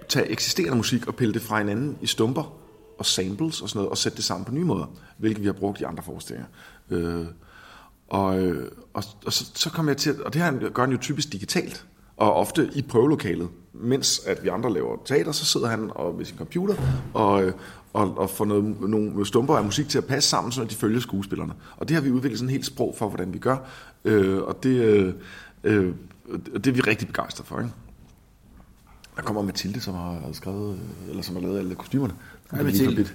tage 0.08 0.28
eksisterende 0.30 0.76
musik 0.76 1.06
og 1.06 1.14
pille 1.14 1.34
det 1.34 1.42
fra 1.42 1.58
hinanden 1.58 1.98
i 2.00 2.06
stumper 2.06 2.54
og 2.98 3.06
samples 3.06 3.60
og 3.60 3.68
sådan 3.68 3.78
noget, 3.78 3.90
og 3.90 3.98
sætte 3.98 4.16
det 4.16 4.24
sammen 4.24 4.44
på 4.44 4.52
nye 4.52 4.64
måder, 4.64 4.92
hvilket 5.18 5.42
vi 5.42 5.46
har 5.46 5.52
brugt 5.52 5.80
i 5.80 5.84
andre 5.84 6.02
forestillinger. 6.02 6.48
Øh, 6.90 7.26
og, 8.08 8.38
øh, 8.40 8.70
og, 8.94 9.04
og 9.26 9.32
så, 9.32 9.50
så 9.54 9.70
kom 9.70 9.88
jeg 9.88 9.96
til, 9.96 10.10
at- 10.10 10.20
og 10.20 10.34
det 10.34 10.42
her 10.42 10.68
gør 10.68 10.82
han 10.82 10.92
jo 10.92 10.98
typisk 10.98 11.32
digitalt, 11.32 11.86
og 12.16 12.34
ofte 12.34 12.70
i 12.74 12.82
prøvelokalet, 12.82 13.48
mens 13.72 14.20
at 14.26 14.44
vi 14.44 14.48
andre 14.48 14.72
laver 14.72 14.96
teater, 15.04 15.32
så 15.32 15.44
sidder 15.44 15.66
han 15.66 15.90
og, 15.94 16.14
med 16.14 16.24
sin 16.24 16.38
computer 16.38 16.74
og, 17.14 17.44
øh, 17.44 17.52
og, 17.92 18.18
og 18.18 18.30
får 18.30 18.44
noget, 18.44 18.80
nogle 18.80 19.26
stumper 19.26 19.56
af 19.56 19.64
musik 19.64 19.88
til 19.88 19.98
at 19.98 20.04
passe 20.04 20.28
sammen, 20.28 20.52
så 20.52 20.64
de 20.64 20.74
følger 20.74 21.00
skuespillerne. 21.00 21.52
Og 21.76 21.88
det 21.88 21.94
har 21.94 22.02
vi 22.02 22.10
udviklet 22.10 22.38
sådan 22.38 22.48
et 22.48 22.52
helt 22.52 22.66
sprog 22.66 22.94
for, 22.98 23.08
hvordan 23.08 23.32
vi 23.32 23.38
gør, 23.38 23.56
øh, 24.04 24.42
og 24.42 24.62
det, 24.62 24.80
øh, 24.84 25.14
øh 25.64 25.94
øh, 26.28 26.38
det 26.54 26.66
er 26.66 26.72
vi 26.72 26.80
rigtig 26.80 27.08
begejstrede 27.08 27.48
for. 27.48 27.58
Ikke? 27.58 27.70
Der 29.16 29.22
kommer 29.22 29.42
Mathilde, 29.42 29.80
som 29.80 29.94
har 29.94 30.20
skrevet, 30.32 30.74
øh, 30.74 31.10
eller 31.10 31.22
som 31.22 31.34
har 31.34 31.42
lavet 31.42 31.58
alle 31.58 31.74
kostymerne. 31.74 32.14
Hej, 32.52 32.62
Mathilde. 32.62 33.08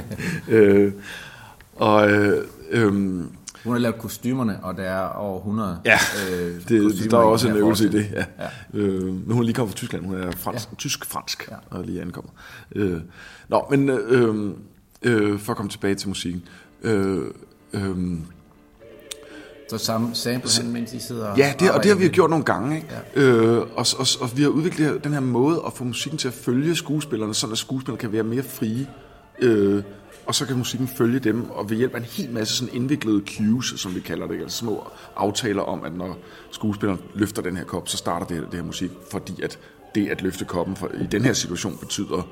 øh, 0.48 0.92
og 1.76 2.10
øh, 2.10 2.44
øh, 2.70 2.92
Hun 3.64 3.72
har 3.72 3.78
lavet 3.78 3.98
kostymerne, 3.98 4.64
og 4.64 4.76
der 4.76 4.82
er 4.82 5.08
over 5.08 5.38
100 5.38 5.80
Ja, 5.84 5.98
øh, 6.32 6.68
det, 6.68 7.10
der 7.10 7.18
er 7.18 7.22
også 7.22 7.48
en 7.48 7.56
øvelse 7.56 7.84
i 7.86 7.88
det. 7.88 8.10
Ja. 8.12 8.24
Ja. 8.38 8.48
Øh, 8.74 9.02
nu 9.04 9.30
er 9.30 9.34
hun 9.34 9.44
lige 9.44 9.54
kommet 9.54 9.72
fra 9.72 9.76
Tyskland. 9.78 10.04
Hun 10.06 10.14
er 10.14 10.30
fransk, 10.30 10.68
ja. 10.70 10.76
tysk-fransk 10.76 11.48
Ja. 11.50 11.56
og 11.70 11.84
lige 11.84 12.02
ankommet. 12.02 12.32
Øh, 12.74 13.00
nå, 13.48 13.66
men 13.70 13.88
øh, 13.90 14.52
øh, 15.02 15.38
for 15.38 15.52
at 15.52 15.56
komme 15.56 15.70
tilbage 15.70 15.94
til 15.94 16.08
musikken. 16.08 16.44
Øh, 16.82 17.22
øh, 17.72 17.96
Så 19.68 19.78
sam, 19.78 20.14
sample 20.14 20.50
han, 20.62 20.72
mens 20.72 20.92
I 20.92 20.98
sidder 20.98 21.34
ja, 21.36 21.54
det, 21.58 21.70
og 21.70 21.82
det 21.82 21.90
har 21.90 21.96
vi 21.96 22.04
arbejder 22.04 22.08
gjort 22.08 22.30
nogle 22.30 22.44
gange. 22.44 22.76
Ikke? 22.76 22.88
Ja. 23.16 23.20
Øh, 23.20 23.58
og, 23.58 23.86
og, 23.98 24.06
og 24.20 24.36
vi 24.36 24.42
har 24.42 24.48
udviklet 24.48 25.04
den 25.04 25.12
her 25.12 25.20
måde 25.20 25.62
at 25.66 25.72
få 25.72 25.84
musikken 25.84 26.18
til 26.18 26.28
at 26.28 26.34
følge 26.34 26.76
skuespillerne, 26.76 27.34
så 27.34 27.46
at 27.52 27.58
skuespillerne 27.58 27.98
kan 27.98 28.12
være 28.12 28.22
mere 28.22 28.42
frie 28.42 28.86
Øh, 29.38 29.82
og 30.26 30.34
så 30.34 30.46
kan 30.46 30.56
musikken 30.56 30.88
følge 30.88 31.18
dem, 31.18 31.50
og 31.50 31.70
ved 31.70 31.76
hjælp 31.76 31.94
af 31.94 31.98
en 31.98 32.04
hel 32.04 32.30
masse 32.30 32.56
sådan 32.56 32.74
indviklede 32.74 33.22
cues, 33.26 33.80
som 33.80 33.94
vi 33.94 34.00
kalder 34.00 34.26
det, 34.26 34.40
altså 34.40 34.58
små 34.58 34.86
aftaler 35.16 35.62
om, 35.62 35.84
at 35.84 35.94
når 35.94 36.18
skuespilleren 36.50 37.00
løfter 37.14 37.42
den 37.42 37.56
her 37.56 37.64
kop, 37.64 37.88
så 37.88 37.96
starter 37.96 38.26
det 38.26 38.36
her, 38.36 38.44
det 38.44 38.54
her 38.54 38.62
musik, 38.62 38.90
fordi 39.10 39.42
at 39.42 39.58
det 39.94 40.08
at 40.08 40.22
løfte 40.22 40.44
koppen 40.44 40.76
for, 40.76 40.90
i 41.00 41.06
den 41.06 41.22
her 41.22 41.32
situation 41.32 41.76
betyder, 41.76 42.28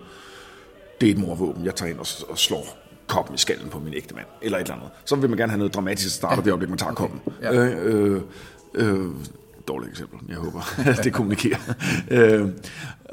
det 1.00 1.08
er 1.08 1.12
et 1.12 1.18
morvåben, 1.18 1.64
jeg 1.64 1.74
tager 1.74 1.90
ind 1.90 1.98
og, 1.98 2.06
og 2.28 2.38
slår 2.38 2.83
koppen 3.06 3.34
i 3.34 3.38
skallen 3.38 3.70
på 3.70 3.78
min 3.78 3.94
ægte 3.94 4.14
mand, 4.14 4.26
eller 4.42 4.58
et 4.58 4.62
eller 4.62 4.74
andet. 4.74 4.90
Så 5.04 5.16
vil 5.16 5.30
man 5.30 5.38
gerne 5.38 5.50
have 5.50 5.58
noget 5.58 5.74
dramatisk, 5.74 6.14
starter 6.14 6.36
ja. 6.36 6.42
det 6.42 6.50
øjeblik, 6.50 6.68
man 6.68 6.78
tager 6.78 6.92
okay. 6.92 7.00
koppen. 7.02 7.20
Ja. 7.42 7.52
Øh, 7.52 8.14
øh, 8.14 8.20
øh, 8.74 9.10
dårligt 9.68 9.90
eksempel, 9.90 10.18
jeg 10.28 10.36
håber, 10.36 10.60
det 11.04 11.12
kommunikerer. 11.12 11.58
øh, 12.10 12.40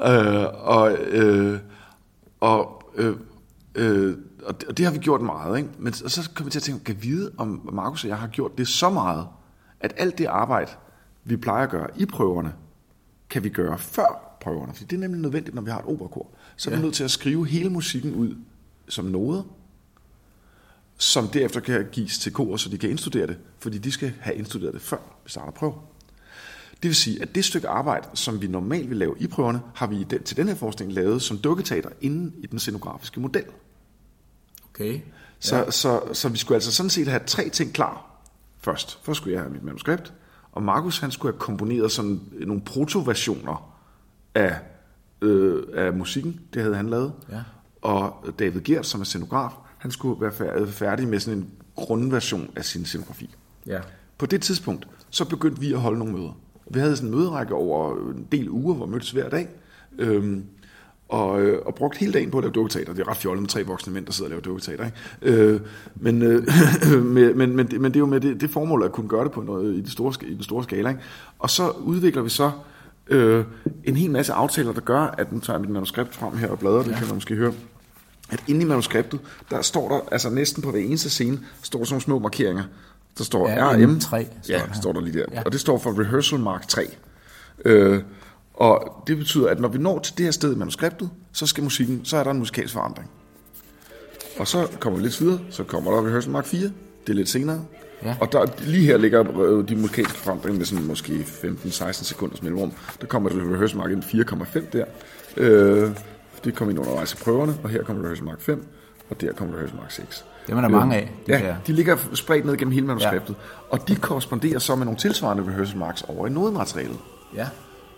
øh, 0.02 0.46
og 0.54 0.92
øh, 0.92 1.58
og 2.40 2.82
øh, 2.96 3.16
øh, 3.74 4.16
og 4.44 4.60
det, 4.60 4.68
og 4.68 4.78
det 4.78 4.86
har 4.86 4.92
vi 4.92 4.98
gjort 4.98 5.20
meget, 5.20 5.58
ikke? 5.58 5.70
Men 5.78 5.94
og 6.04 6.10
så 6.10 6.30
kommer 6.34 6.44
vi 6.48 6.50
til 6.50 6.58
at 6.58 6.62
tænke, 6.62 6.84
kan 6.84 6.96
vide, 7.02 7.32
om 7.36 7.70
Markus 7.72 8.04
og 8.04 8.08
jeg 8.08 8.18
har 8.18 8.28
gjort 8.28 8.58
det 8.58 8.68
så 8.68 8.90
meget, 8.90 9.26
at 9.80 9.94
alt 9.96 10.18
det 10.18 10.26
arbejde, 10.26 10.70
vi 11.24 11.36
plejer 11.36 11.62
at 11.62 11.70
gøre 11.70 11.86
i 11.96 12.06
prøverne, 12.06 12.52
kan 13.30 13.44
vi 13.44 13.48
gøre 13.48 13.78
før 13.78 14.38
prøverne. 14.40 14.72
Fordi 14.74 14.84
det 14.84 14.96
er 14.96 15.00
nemlig 15.00 15.20
nødvendigt, 15.20 15.54
når 15.54 15.62
vi 15.62 15.70
har 15.70 15.78
et 15.78 15.84
operakor. 15.84 16.26
Så 16.56 16.70
er 16.70 16.76
vi 16.76 16.82
nødt 16.82 16.94
til 16.94 17.04
at 17.04 17.10
skrive 17.10 17.46
hele 17.46 17.70
musikken 17.70 18.14
ud 18.14 18.36
som 18.88 19.04
noder, 19.04 19.42
som 21.02 21.28
derefter 21.28 21.60
kan 21.60 21.88
gives 21.92 22.18
til 22.18 22.32
kor, 22.32 22.56
så 22.56 22.68
de 22.68 22.78
kan 22.78 22.90
indstudere 22.90 23.26
det, 23.26 23.36
fordi 23.58 23.78
de 23.78 23.92
skal 23.92 24.12
have 24.20 24.36
indstuderet 24.36 24.74
det, 24.74 24.82
før 24.82 24.96
vi 25.24 25.30
starter 25.30 25.52
prøver. 25.52 25.74
Det 26.82 26.88
vil 26.88 26.94
sige, 26.94 27.22
at 27.22 27.34
det 27.34 27.44
stykke 27.44 27.68
arbejde, 27.68 28.08
som 28.14 28.42
vi 28.42 28.46
normalt 28.46 28.90
vil 28.90 28.98
lave 28.98 29.14
i 29.18 29.26
prøverne, 29.26 29.60
har 29.74 29.86
vi 29.86 30.06
til 30.24 30.36
den 30.36 30.48
her 30.48 30.54
forskning 30.54 30.92
lavet 30.92 31.22
som 31.22 31.38
dukketeater 31.38 31.90
inden 32.00 32.34
i 32.38 32.46
den 32.46 32.58
scenografiske 32.58 33.20
model. 33.20 33.44
Okay. 34.70 35.00
Så, 35.40 35.56
ja. 35.56 35.70
så, 35.70 35.70
så, 35.70 36.14
så 36.14 36.28
vi 36.28 36.38
skulle 36.38 36.56
altså 36.56 36.72
sådan 36.72 36.90
set 36.90 37.08
have 37.08 37.22
tre 37.26 37.48
ting 37.48 37.72
klar 37.72 38.20
først. 38.60 38.98
Først 39.02 39.16
skulle 39.16 39.34
jeg 39.34 39.42
have 39.42 39.52
mit 39.52 39.62
manuskript, 39.62 40.12
og 40.52 40.62
Markus 40.62 40.98
han 40.98 41.10
skulle 41.10 41.32
have 41.32 41.40
komponeret 41.40 41.92
sådan 41.92 42.20
nogle 42.40 42.62
protoversioner 42.62 43.78
af, 44.34 44.58
øh, 45.22 45.62
af 45.74 45.92
musikken, 45.92 46.40
det 46.54 46.62
havde 46.62 46.76
han 46.76 46.88
lavet. 46.88 47.12
Ja. 47.32 47.42
Og 47.82 48.26
David 48.38 48.60
Gert, 48.60 48.86
som 48.86 49.00
er 49.00 49.04
scenograf, 49.04 49.52
han 49.82 49.90
skulle 49.90 50.20
være 50.20 50.66
færdig 50.66 51.08
med 51.08 51.20
sådan 51.20 51.38
en 51.38 51.50
grundversion 51.76 52.50
af 52.56 52.64
sin 52.64 52.84
scenografi. 52.84 53.34
Ja. 53.66 53.80
På 54.18 54.26
det 54.26 54.42
tidspunkt, 54.42 54.88
så 55.10 55.24
begyndte 55.24 55.60
vi 55.60 55.72
at 55.72 55.80
holde 55.80 55.98
nogle 55.98 56.14
møder. 56.14 56.38
Vi 56.70 56.80
havde 56.80 56.96
sådan 56.96 57.08
en 57.08 57.14
møderække 57.14 57.54
over 57.54 58.10
en 58.10 58.26
del 58.32 58.50
uger, 58.50 58.74
hvor 58.74 58.86
vi 58.86 58.92
mødtes 58.92 59.10
hver 59.10 59.28
dag. 59.28 59.48
Øhm, 59.98 60.44
og, 61.08 61.42
øh, 61.42 61.62
og 61.66 61.74
brugt 61.74 61.98
hele 61.98 62.12
dagen 62.12 62.30
på 62.30 62.38
at 62.38 62.44
lave 62.44 62.52
dukketeater. 62.52 62.92
Det 62.92 63.02
er 63.02 63.10
ret 63.10 63.16
fjollet 63.16 63.42
med 63.42 63.48
tre 63.48 63.62
voksne 63.62 63.92
mænd, 63.92 64.06
der 64.06 64.12
sidder 64.12 64.26
og 64.26 64.30
laver 64.30 64.42
dukketeater. 64.42 64.84
Ikke? 64.84 65.42
Øh, 65.42 65.60
men, 65.94 66.22
øh, 66.22 66.46
men, 67.14 67.38
men, 67.38 67.56
men, 67.56 67.56
men 67.56 67.84
det 67.84 67.96
er 67.96 68.00
jo 68.00 68.06
med 68.06 68.20
det, 68.20 68.40
det 68.40 68.50
formål 68.50 68.82
at 68.82 68.92
kunne 68.92 69.08
gøre 69.08 69.24
det 69.24 69.32
på 69.32 69.42
noget 69.42 69.74
i, 69.74 69.80
det 69.80 69.92
store, 69.92 70.14
i 70.26 70.34
den 70.34 70.42
store 70.42 70.64
skala. 70.64 70.88
Ikke? 70.88 71.00
Og 71.38 71.50
så 71.50 71.70
udvikler 71.70 72.22
vi 72.22 72.28
så 72.28 72.50
øh, 73.08 73.44
en 73.84 73.96
hel 73.96 74.10
masse 74.10 74.32
aftaler, 74.32 74.72
der 74.72 74.80
gør, 74.80 75.00
at 75.00 75.32
nu 75.32 75.40
tager 75.40 75.56
jeg 75.56 75.60
mit 75.60 75.70
manuskript 75.70 76.14
frem 76.14 76.36
her 76.36 76.48
og 76.48 76.58
bladrer, 76.58 76.82
ja. 76.82 76.88
det 76.88 76.96
kan 76.96 77.06
man 77.06 77.14
måske 77.14 77.34
høre 77.34 77.52
at 78.32 78.44
inde 78.48 78.60
i 78.62 78.64
manuskriptet, 78.64 79.20
der 79.50 79.62
står 79.62 79.88
der, 79.88 80.00
altså 80.12 80.30
næsten 80.30 80.62
på 80.62 80.70
hver 80.70 80.80
eneste 80.80 81.10
scene, 81.10 81.40
står 81.62 81.78
der 81.78 81.84
sådan 81.84 81.92
nogle 81.94 82.02
små 82.02 82.18
markeringer. 82.18 82.64
Der 83.18 83.24
står 83.24 83.48
ja, 83.48 83.72
RM. 83.72 84.00
3 84.00 84.26
ja, 84.48 84.54
der. 84.54 84.72
står 84.80 84.92
der 84.92 85.00
lige 85.00 85.18
der. 85.18 85.24
Ja. 85.32 85.42
Og 85.42 85.52
det 85.52 85.60
står 85.60 85.78
for 85.78 86.00
Rehearsal 86.00 86.38
Mark 86.38 86.68
3. 86.68 86.86
Øh, 87.64 88.02
og 88.54 89.02
det 89.06 89.18
betyder, 89.18 89.48
at 89.48 89.60
når 89.60 89.68
vi 89.68 89.78
når 89.78 89.98
til 89.98 90.18
det 90.18 90.24
her 90.24 90.30
sted 90.30 90.54
i 90.54 90.58
manuskriptet, 90.58 91.10
så 91.32 91.46
skal 91.46 91.64
musikken, 91.64 92.04
så 92.04 92.16
er 92.16 92.24
der 92.24 92.30
en 92.30 92.38
musikalsk 92.38 92.74
forandring. 92.74 93.10
Og 94.38 94.48
så 94.48 94.68
kommer 94.80 94.98
vi 94.98 95.04
lidt 95.04 95.20
videre, 95.20 95.40
så 95.50 95.64
kommer 95.64 95.90
der 95.90 96.06
Rehearsal 96.06 96.30
Mark 96.30 96.46
4. 96.46 96.60
Det 96.60 96.72
er 97.08 97.12
lidt 97.12 97.28
senere. 97.28 97.64
Ja. 98.04 98.16
Og 98.20 98.32
der, 98.32 98.46
lige 98.58 98.86
her 98.86 98.96
ligger 98.96 99.40
øh, 99.40 99.68
de 99.68 99.76
musikalske 99.76 100.18
forandringer 100.18 100.58
med 100.58 100.66
sådan 100.66 100.86
måske 100.86 101.12
15-16 101.12 101.92
sekunders 101.92 102.42
mellemrum. 102.42 102.72
Der 103.00 103.06
kommer 103.06 103.28
det 103.28 103.38
Rehearsal 103.38 103.78
Mark 103.78 103.90
4,5 103.90 104.60
der. 104.72 104.84
Øh, 105.36 105.90
det 106.44 106.54
kom 106.54 106.70
ind 106.70 106.78
undervejs 106.78 107.12
i 107.12 107.16
prøverne, 107.16 107.54
og 107.62 107.70
her 107.70 107.82
kommer 107.82 108.02
Rehearsal 108.02 108.24
Mark 108.24 108.40
5, 108.40 108.66
og 109.10 109.20
der 109.20 109.32
kommer 109.32 109.54
Rehearsal 109.54 109.76
Mark 109.76 109.90
6. 109.90 110.24
Det 110.46 110.56
er 110.56 110.60
der 110.60 110.68
mange 110.68 110.96
af. 110.96 111.12
De 111.26 111.32
ja, 111.32 111.46
der. 111.46 111.54
de 111.66 111.72
ligger 111.72 111.96
spredt 112.14 112.46
ned 112.46 112.56
gennem 112.56 112.72
hele 112.72 112.86
manuskriptet. 112.86 113.34
Ja. 113.38 113.76
Og 113.76 113.88
de 113.88 113.96
korresponderer 113.96 114.58
så 114.58 114.74
med 114.74 114.84
nogle 114.84 114.98
tilsvarende 114.98 115.42
rehearsal 115.42 115.78
marks 115.78 116.02
over 116.02 116.26
i 116.26 116.30
nodematerialet. 116.30 116.98
Ja. 117.36 117.46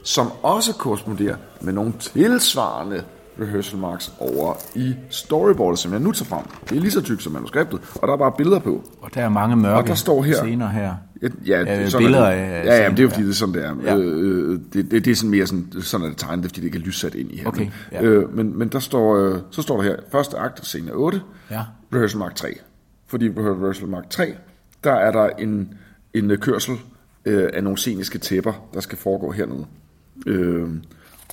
Som 0.02 0.32
også 0.42 0.74
korresponderer 0.74 1.36
med 1.60 1.72
nogle 1.72 1.92
tilsvarende 2.00 3.04
rehearsal 3.40 3.78
marks 3.78 4.12
over 4.18 4.54
i 4.74 4.94
storyboardet, 5.10 5.78
som 5.78 5.92
jeg 5.92 6.00
nu 6.00 6.12
tager 6.12 6.28
frem. 6.28 6.44
Det 6.68 6.76
er 6.76 6.80
lige 6.80 6.92
så 6.92 7.02
tykt 7.02 7.22
som 7.22 7.32
manuskriptet, 7.32 7.80
og 7.94 8.08
der 8.08 8.14
er 8.14 8.18
bare 8.18 8.32
billeder 8.36 8.58
på. 8.58 8.84
Og 9.02 9.14
der 9.14 9.22
er 9.22 9.28
mange 9.28 9.56
mørke 9.56 9.78
og 9.78 9.86
der 9.86 9.94
står 9.94 10.22
her, 10.22 10.34
scener 10.34 10.68
her. 10.68 10.94
Ja, 11.46 11.58
ja 11.60 11.82
det, 11.82 11.92
sådan 11.92 12.04
billeder 12.04 12.26
af 12.26 12.64
Ja, 12.64 12.82
ja, 12.82 12.88
men 12.88 12.96
det 12.96 13.02
er 13.02 13.04
jo 13.04 13.10
fordi, 13.10 13.22
det 13.22 13.30
er 13.30 13.34
sådan, 13.34 13.54
det 13.54 13.64
er. 13.64 13.76
Ja. 13.84 13.96
Øh, 13.96 14.60
det, 14.72 14.90
det, 14.90 15.04
det, 15.04 15.10
er 15.10 15.14
sådan 15.14 15.30
mere 15.30 15.46
sådan, 15.46 15.72
sådan 15.80 16.04
er 16.04 16.08
det 16.08 16.18
tegnet, 16.18 16.44
fordi 16.44 16.60
det 16.60 16.66
ikke 16.66 16.78
er 16.78 16.82
lyssat 16.82 17.14
ind 17.14 17.32
i 17.32 17.36
her. 17.36 17.48
Okay, 17.48 17.68
ja. 17.92 18.02
øh, 18.02 18.36
men, 18.36 18.58
men 18.58 18.68
der 18.68 18.78
står, 18.78 19.16
øh, 19.16 19.38
så 19.50 19.62
står 19.62 19.76
der 19.76 19.82
her, 19.82 19.96
første 20.12 20.36
akt, 20.36 20.66
scene 20.66 20.92
8, 20.92 21.20
ja. 21.50 21.62
rehearsal 21.92 22.18
mark 22.18 22.34
3. 22.34 22.48
Fordi 23.06 23.30
på 23.30 23.40
rehearsal 23.40 23.88
mark 23.88 24.10
3, 24.10 24.34
der 24.84 24.92
er 24.92 25.12
der 25.12 25.28
en, 25.28 25.74
en 26.14 26.36
kørsel 26.36 26.74
øh, 27.24 27.50
af 27.52 27.64
nogle 27.64 27.78
sceniske 27.78 28.18
tæpper, 28.18 28.68
der 28.74 28.80
skal 28.80 28.98
foregå 28.98 29.32
hernede. 29.32 29.66
Øh, 30.26 30.68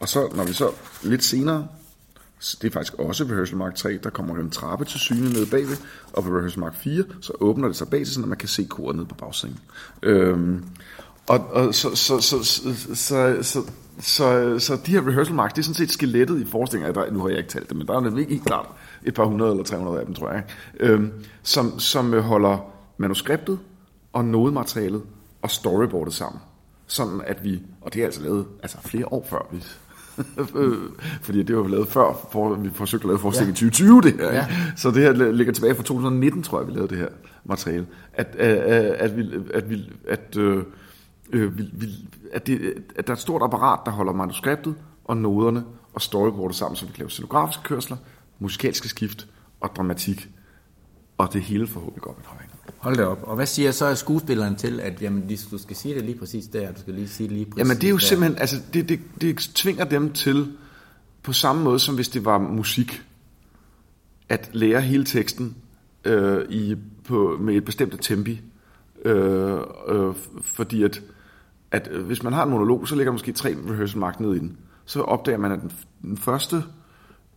og 0.02 0.08
så, 0.08 0.34
når 0.36 0.44
vi 0.44 0.54
så 0.54 0.70
lidt 1.04 1.24
senere 1.24 1.68
det 2.62 2.68
er 2.68 2.72
faktisk 2.72 2.94
også 2.94 3.24
ved 3.24 3.32
Rehearsal 3.32 3.58
Mark 3.58 3.76
3, 3.76 4.00
der 4.04 4.10
kommer 4.10 4.36
en 4.36 4.50
trappe 4.50 4.86
til 4.86 5.00
syne 5.00 5.30
nede 5.30 5.46
bagved, 5.46 5.78
og 6.14 6.26
ved 6.26 6.32
Rehearsal 6.32 6.60
Mark 6.60 6.76
4, 6.76 7.04
så 7.22 7.34
åbner 7.40 7.68
det 7.68 7.78
sig 7.78 7.88
bag 7.88 8.00
til, 8.00 8.14
så 8.14 8.20
man 8.20 8.38
kan 8.38 8.50
se 8.50 8.64
koret 8.64 8.96
nede 8.96 9.08
på 9.08 9.16
bagsiden. 9.16 9.60
Øhm, 10.04 10.66
og, 11.28 11.40
og 11.52 11.76
så, 11.76 11.96
så, 11.96 12.20
så, 12.20 12.44
så, 12.44 12.74
så, 12.96 13.38
så, 13.42 13.64
så, 14.00 14.60
så 14.60 14.80
de 14.86 14.92
her 14.92 15.08
rehearsal 15.08 15.36
marks, 15.36 15.54
det 15.54 15.62
er 15.62 15.64
sådan 15.64 15.76
set 15.76 15.92
skelettet 15.92 16.42
i 16.42 16.46
forestillingen, 16.46 16.96
der, 16.96 17.12
nu 17.12 17.20
har 17.20 17.30
jeg 17.30 17.38
ikke 17.38 17.50
talt 17.50 17.70
det, 17.70 17.78
men 17.78 17.88
der 17.88 17.96
er 17.96 18.00
nemlig 18.00 18.22
ikke 18.22 18.34
helt 18.34 18.46
klart 18.46 18.68
et 19.04 19.14
par 19.14 19.26
hundrede 19.26 19.52
eller 19.52 19.64
300 19.64 20.00
af 20.00 20.06
dem, 20.06 20.16
tror 20.16 20.32
jeg, 20.32 20.44
øhm, 20.80 21.12
som, 21.44 21.80
som 21.80 22.14
øh, 22.14 22.24
holder 22.24 22.58
manuskriptet 22.98 23.60
og 24.14 24.26
nodematerialet 24.26 25.02
og 25.42 25.52
storyboardet 25.52 26.14
sammen. 26.14 26.42
Sådan 26.88 27.22
at 27.28 27.44
vi, 27.44 27.62
og 27.82 27.94
det 27.94 28.02
er 28.02 28.06
altså 28.06 28.22
lavet 28.22 28.46
altså 28.64 28.78
flere 28.82 29.06
år 29.14 29.28
før 29.30 29.48
vi 29.52 29.64
fordi 31.22 31.44
det 31.44 31.58
var 31.58 31.68
lavet 31.68 31.88
før, 31.88 32.28
for, 32.32 32.56
vi 32.56 32.70
forsøgte 32.74 33.06
at 33.06 33.08
lave 33.08 33.20
forestilling 33.20 33.58
ja. 33.62 33.68
i 33.68 33.70
2020 33.70 34.02
det 34.02 34.14
her. 34.14 34.34
Ja. 34.34 34.48
Så 34.76 34.92
det 34.92 35.02
her 35.02 35.32
ligger 35.32 35.54
tilbage 35.54 35.76
fra 35.76 35.84
2019, 35.84 36.44
tror 36.44 36.60
jeg, 36.60 36.68
vi 36.68 36.74
lavede 36.74 36.90
det 36.90 36.98
her 36.98 37.08
materiale. 37.46 37.88
At, 38.14 38.36
at, 38.36 38.56
at, 38.94 39.18
vi, 39.18 39.30
at, 39.54 39.70
vi, 39.70 39.90
at, 40.08 40.38
øh, 40.38 40.64
øh, 41.32 41.58
vi, 41.58 41.64
vi, 41.74 41.88
at, 42.34 42.48
det, 42.48 42.74
at 42.96 43.08
der 43.08 43.14
er 43.14 43.16
et 43.16 43.22
stort 43.22 43.42
apparat, 43.42 43.80
der 43.86 43.92
holder 43.92 44.14
manuskriptet 44.14 44.76
og 45.06 45.18
noderne 45.18 45.64
og 45.94 46.02
storyboardet 46.02 46.56
sammen, 46.56 46.76
så 46.76 46.86
vi 46.86 46.92
kan 46.92 47.00
lave 47.00 47.10
scenografiske 47.10 47.64
kørsler, 47.64 47.98
musikalske 48.40 48.88
skift 48.88 49.28
og 49.60 49.70
dramatik. 49.76 50.30
Og 51.18 51.34
det 51.34 51.42
hele 51.42 51.68
forhåbentlig 51.68 52.02
går 52.02 52.16
med 52.18 52.26
højden. 52.26 52.51
Hold 52.78 52.98
da 52.98 53.06
op. 53.06 53.24
Og 53.24 53.36
hvad 53.36 53.46
siger 53.46 53.72
så 53.72 53.96
skuespilleren 53.96 54.56
til, 54.56 54.80
at 54.80 55.02
jamen, 55.02 55.38
du 55.52 55.58
skal 55.58 55.76
sige 55.76 55.96
det 55.96 56.06
lige 56.06 56.18
præcis 56.20 56.48
der, 56.48 56.72
du 56.72 56.80
skal 56.80 56.94
lige 56.94 57.08
sige 57.08 57.30
det 57.30 57.38
lige 57.38 57.46
præcis 57.46 57.60
Jamen 57.60 57.78
det 57.78 57.84
er 57.84 57.90
jo 57.90 57.96
der. 57.96 58.02
simpelthen, 58.02 58.38
altså 58.38 58.56
det, 58.74 58.90
det, 58.90 59.00
det 59.22 59.38
tvinger 59.38 59.84
dem 59.86 60.14
til, 60.14 60.52
på 61.24 61.34
samme 61.34 61.64
måde 61.64 61.80
som 61.80 61.96
hvis 61.96 62.10
det 62.10 62.26
var 62.26 62.38
musik, 62.38 63.04
at 64.30 64.50
lære 64.54 64.82
hele 64.82 65.06
teksten 65.06 65.56
øh, 66.06 66.46
i, 66.50 66.76
på, 67.08 67.38
med 67.40 67.56
et 67.56 67.66
bestemt 67.66 67.96
tempi. 68.02 68.42
Øh, 69.06 69.60
øh, 69.88 70.14
fordi 70.42 70.84
at, 70.84 71.02
at 71.72 71.90
øh, 71.92 72.06
hvis 72.06 72.24
man 72.24 72.34
har 72.34 72.44
en 72.44 72.50
monolog, 72.50 72.88
så 72.88 72.96
ligger 72.96 73.12
der 73.12 73.14
måske 73.14 73.32
tre 73.32 73.56
rehearsal 73.70 74.00
mark 74.00 74.20
ned 74.20 74.36
i 74.36 74.40
den. 74.40 74.58
Så 74.86 75.02
opdager 75.02 75.38
man, 75.38 75.52
at 75.52 75.62
den, 75.62 75.72
den 76.02 76.18
første 76.18 76.64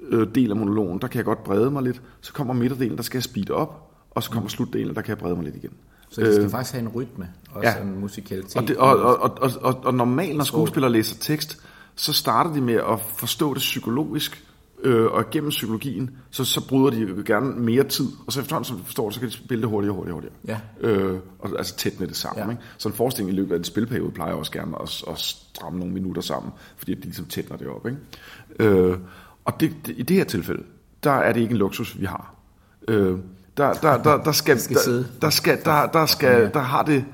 øh, 0.00 0.28
del 0.34 0.50
af 0.50 0.56
monologen, 0.56 0.98
der 0.98 1.06
kan 1.08 1.16
jeg 1.16 1.24
godt 1.24 1.44
brede 1.44 1.70
mig 1.70 1.82
lidt. 1.82 2.02
Så 2.20 2.32
kommer 2.32 2.54
midterdelen, 2.54 2.96
der 2.96 3.02
skal 3.02 3.18
jeg 3.18 3.22
speede 3.22 3.52
op 3.54 3.83
og 4.14 4.22
så 4.22 4.30
kommer 4.30 4.48
slutdelen, 4.48 4.94
der 4.94 5.02
kan 5.02 5.08
jeg 5.08 5.18
brede 5.18 5.36
mig 5.36 5.44
lidt 5.44 5.56
igen. 5.56 5.72
Så 6.08 6.20
det 6.20 6.34
skal 6.34 6.44
øh, 6.44 6.50
faktisk 6.50 6.72
have 6.72 6.82
en 6.82 6.88
rytme, 6.88 7.28
og 7.50 7.62
ja. 7.62 7.80
en 7.80 8.00
musikalitet. 8.00 8.56
Og, 8.56 8.68
det, 8.68 8.76
og, 8.76 8.98
og, 8.98 9.16
og, 9.20 9.38
og, 9.40 9.50
og, 9.62 9.80
og 9.84 9.94
normalt, 9.94 10.36
når 10.36 10.44
skuespillere 10.44 10.92
læser 10.92 11.16
tekst, 11.20 11.62
så 11.96 12.12
starter 12.12 12.52
de 12.52 12.60
med 12.60 12.74
at 12.74 13.00
forstå 13.00 13.54
det 13.54 13.60
psykologisk, 13.60 14.44
øh, 14.84 15.06
og 15.06 15.30
gennem 15.30 15.50
psykologien, 15.50 16.10
så, 16.30 16.44
så 16.44 16.68
bryder 16.68 16.90
de 16.90 17.24
gerne 17.24 17.54
mere 17.56 17.84
tid, 17.84 18.06
og 18.26 18.32
så 18.32 18.40
efterhånden, 18.40 18.64
som 18.64 18.78
de 18.78 18.84
forstår 18.84 19.04
det, 19.04 19.14
så 19.14 19.20
kan 19.20 19.28
de 19.28 19.34
spille 19.34 19.62
det 19.62 19.70
hurtigere, 19.70 19.94
hurtigere, 19.94 20.14
hurtigere. 20.14 20.34
Ja. 20.46 20.88
Øh, 20.88 21.18
og, 21.38 21.50
altså 21.58 21.76
tæt 21.76 22.00
med 22.00 22.08
det 22.08 22.16
samme. 22.16 22.42
Ja. 22.42 22.50
Ikke? 22.50 22.62
Så 22.78 22.88
en 22.88 22.94
forestilling 22.94 23.32
i 23.32 23.40
løbet 23.40 23.54
af 23.54 23.58
en 23.58 23.64
spilperiode 23.64 24.12
plejer 24.12 24.32
også 24.32 24.52
gerne 24.52 24.82
at, 24.82 25.04
at 25.08 25.18
stramme 25.18 25.78
nogle 25.78 25.94
minutter 25.94 26.22
sammen, 26.22 26.52
fordi 26.76 26.94
de 26.94 27.00
ligesom 27.00 27.26
tætner 27.26 27.56
det 27.56 27.66
op. 27.66 27.86
Ikke? 27.86 27.98
Øh, 28.60 28.98
og 29.44 29.60
det, 29.60 29.76
det, 29.86 29.94
i 29.98 30.02
det 30.02 30.16
her 30.16 30.24
tilfælde, 30.24 30.62
der 31.04 31.10
er 31.10 31.32
det 31.32 31.40
ikke 31.40 31.52
en 31.52 31.58
luksus, 31.58 32.00
vi 32.00 32.04
har. 32.04 32.34
Øh, 32.88 33.18
der, 33.56 33.72
der, 33.72 34.02
der, 34.02 34.22
der 34.22 34.32
skal, 34.42 34.60
skal 34.60 34.76
der, 34.76 35.04
der, 35.20 35.30
skal, 35.30 35.64
der, 35.64 35.86
der, 35.86 36.06
skal, 36.06 36.50
der 36.54 36.60
har 36.60 36.82
det, 36.82 37.04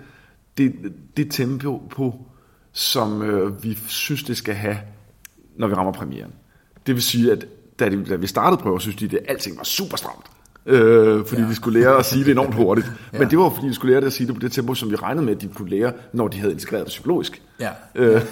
det, 0.59 0.73
det 1.17 1.31
tempo 1.31 1.83
på, 1.91 2.27
som 2.73 3.23
øh, 3.23 3.65
vi 3.65 3.79
synes, 3.87 4.23
det 4.23 4.37
skal 4.37 4.55
have, 4.55 4.79
når 5.57 5.67
vi 5.67 5.75
rammer 5.75 5.93
premieren. 5.93 6.33
Det 6.87 6.95
vil 6.95 7.03
sige, 7.03 7.33
at 7.33 7.47
da, 7.81 7.89
vi 8.17 8.27
startede 8.27 8.63
prøver, 8.63 8.79
synes 8.79 8.97
de, 8.97 9.05
at 9.05 9.25
alting 9.29 9.57
var 9.57 9.65
super 9.65 9.97
stramt. 9.97 10.27
Øh, 10.67 11.27
fordi 11.27 11.43
ja. 11.43 11.49
de 11.49 11.55
skulle 11.55 11.81
lære 11.81 11.99
at 11.99 12.05
sige 12.05 12.25
det 12.25 12.31
enormt 12.31 12.55
hurtigt. 12.55 12.87
ja. 13.13 13.19
Men 13.19 13.31
det 13.31 13.39
var 13.39 13.51
fordi, 13.51 13.69
de 13.69 13.75
skulle 13.75 13.93
lære 13.93 14.01
det 14.01 14.07
at 14.07 14.13
sige 14.13 14.27
det 14.27 14.35
på 14.35 14.41
det 14.41 14.53
tempo, 14.53 14.75
som 14.75 14.91
vi 14.91 14.97
regnede 14.97 15.27
med, 15.27 15.37
at 15.37 15.43
de 15.43 15.49
kunne 15.49 15.71
lære, 15.71 15.93
når 16.13 16.29
de 16.29 16.39
havde 16.39 16.53
integreret 16.53 16.85
det 16.85 16.91
psykologisk. 16.91 17.43
Ja. 17.61 17.71
Øh, 17.95 18.15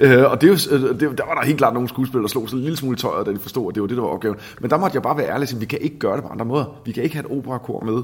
øh, 0.00 0.30
og 0.30 0.40
det, 0.40 0.70
er 0.70 0.78
jo, 0.78 0.92
det, 0.92 1.18
der 1.18 1.26
var 1.26 1.34
der 1.34 1.44
helt 1.44 1.58
klart 1.58 1.74
nogle 1.74 1.88
skuespillere, 1.88 2.22
der 2.22 2.28
slog 2.28 2.48
sig 2.48 2.56
en 2.56 2.62
lille 2.62 2.76
smule 2.76 2.94
i 2.94 2.98
tøjet, 2.98 3.26
da 3.26 3.32
de 3.32 3.38
forstod, 3.38 3.70
at 3.70 3.74
det 3.74 3.80
var 3.80 3.86
det, 3.86 3.96
der 3.96 4.02
var 4.02 4.10
opgaven. 4.10 4.36
Men 4.60 4.70
der 4.70 4.78
måtte 4.78 4.94
jeg 4.94 5.02
bare 5.02 5.16
være 5.16 5.28
ærlig 5.28 5.42
og 5.42 5.48
sige, 5.48 5.60
vi 5.60 5.66
kan 5.66 5.78
ikke 5.80 5.98
gøre 5.98 6.16
det 6.16 6.24
på 6.24 6.30
andre 6.30 6.44
måder. 6.44 6.80
Vi 6.84 6.92
kan 6.92 7.02
ikke 7.02 7.16
have 7.16 7.26
et 7.26 7.38
operakor 7.38 7.80
med 7.80 8.02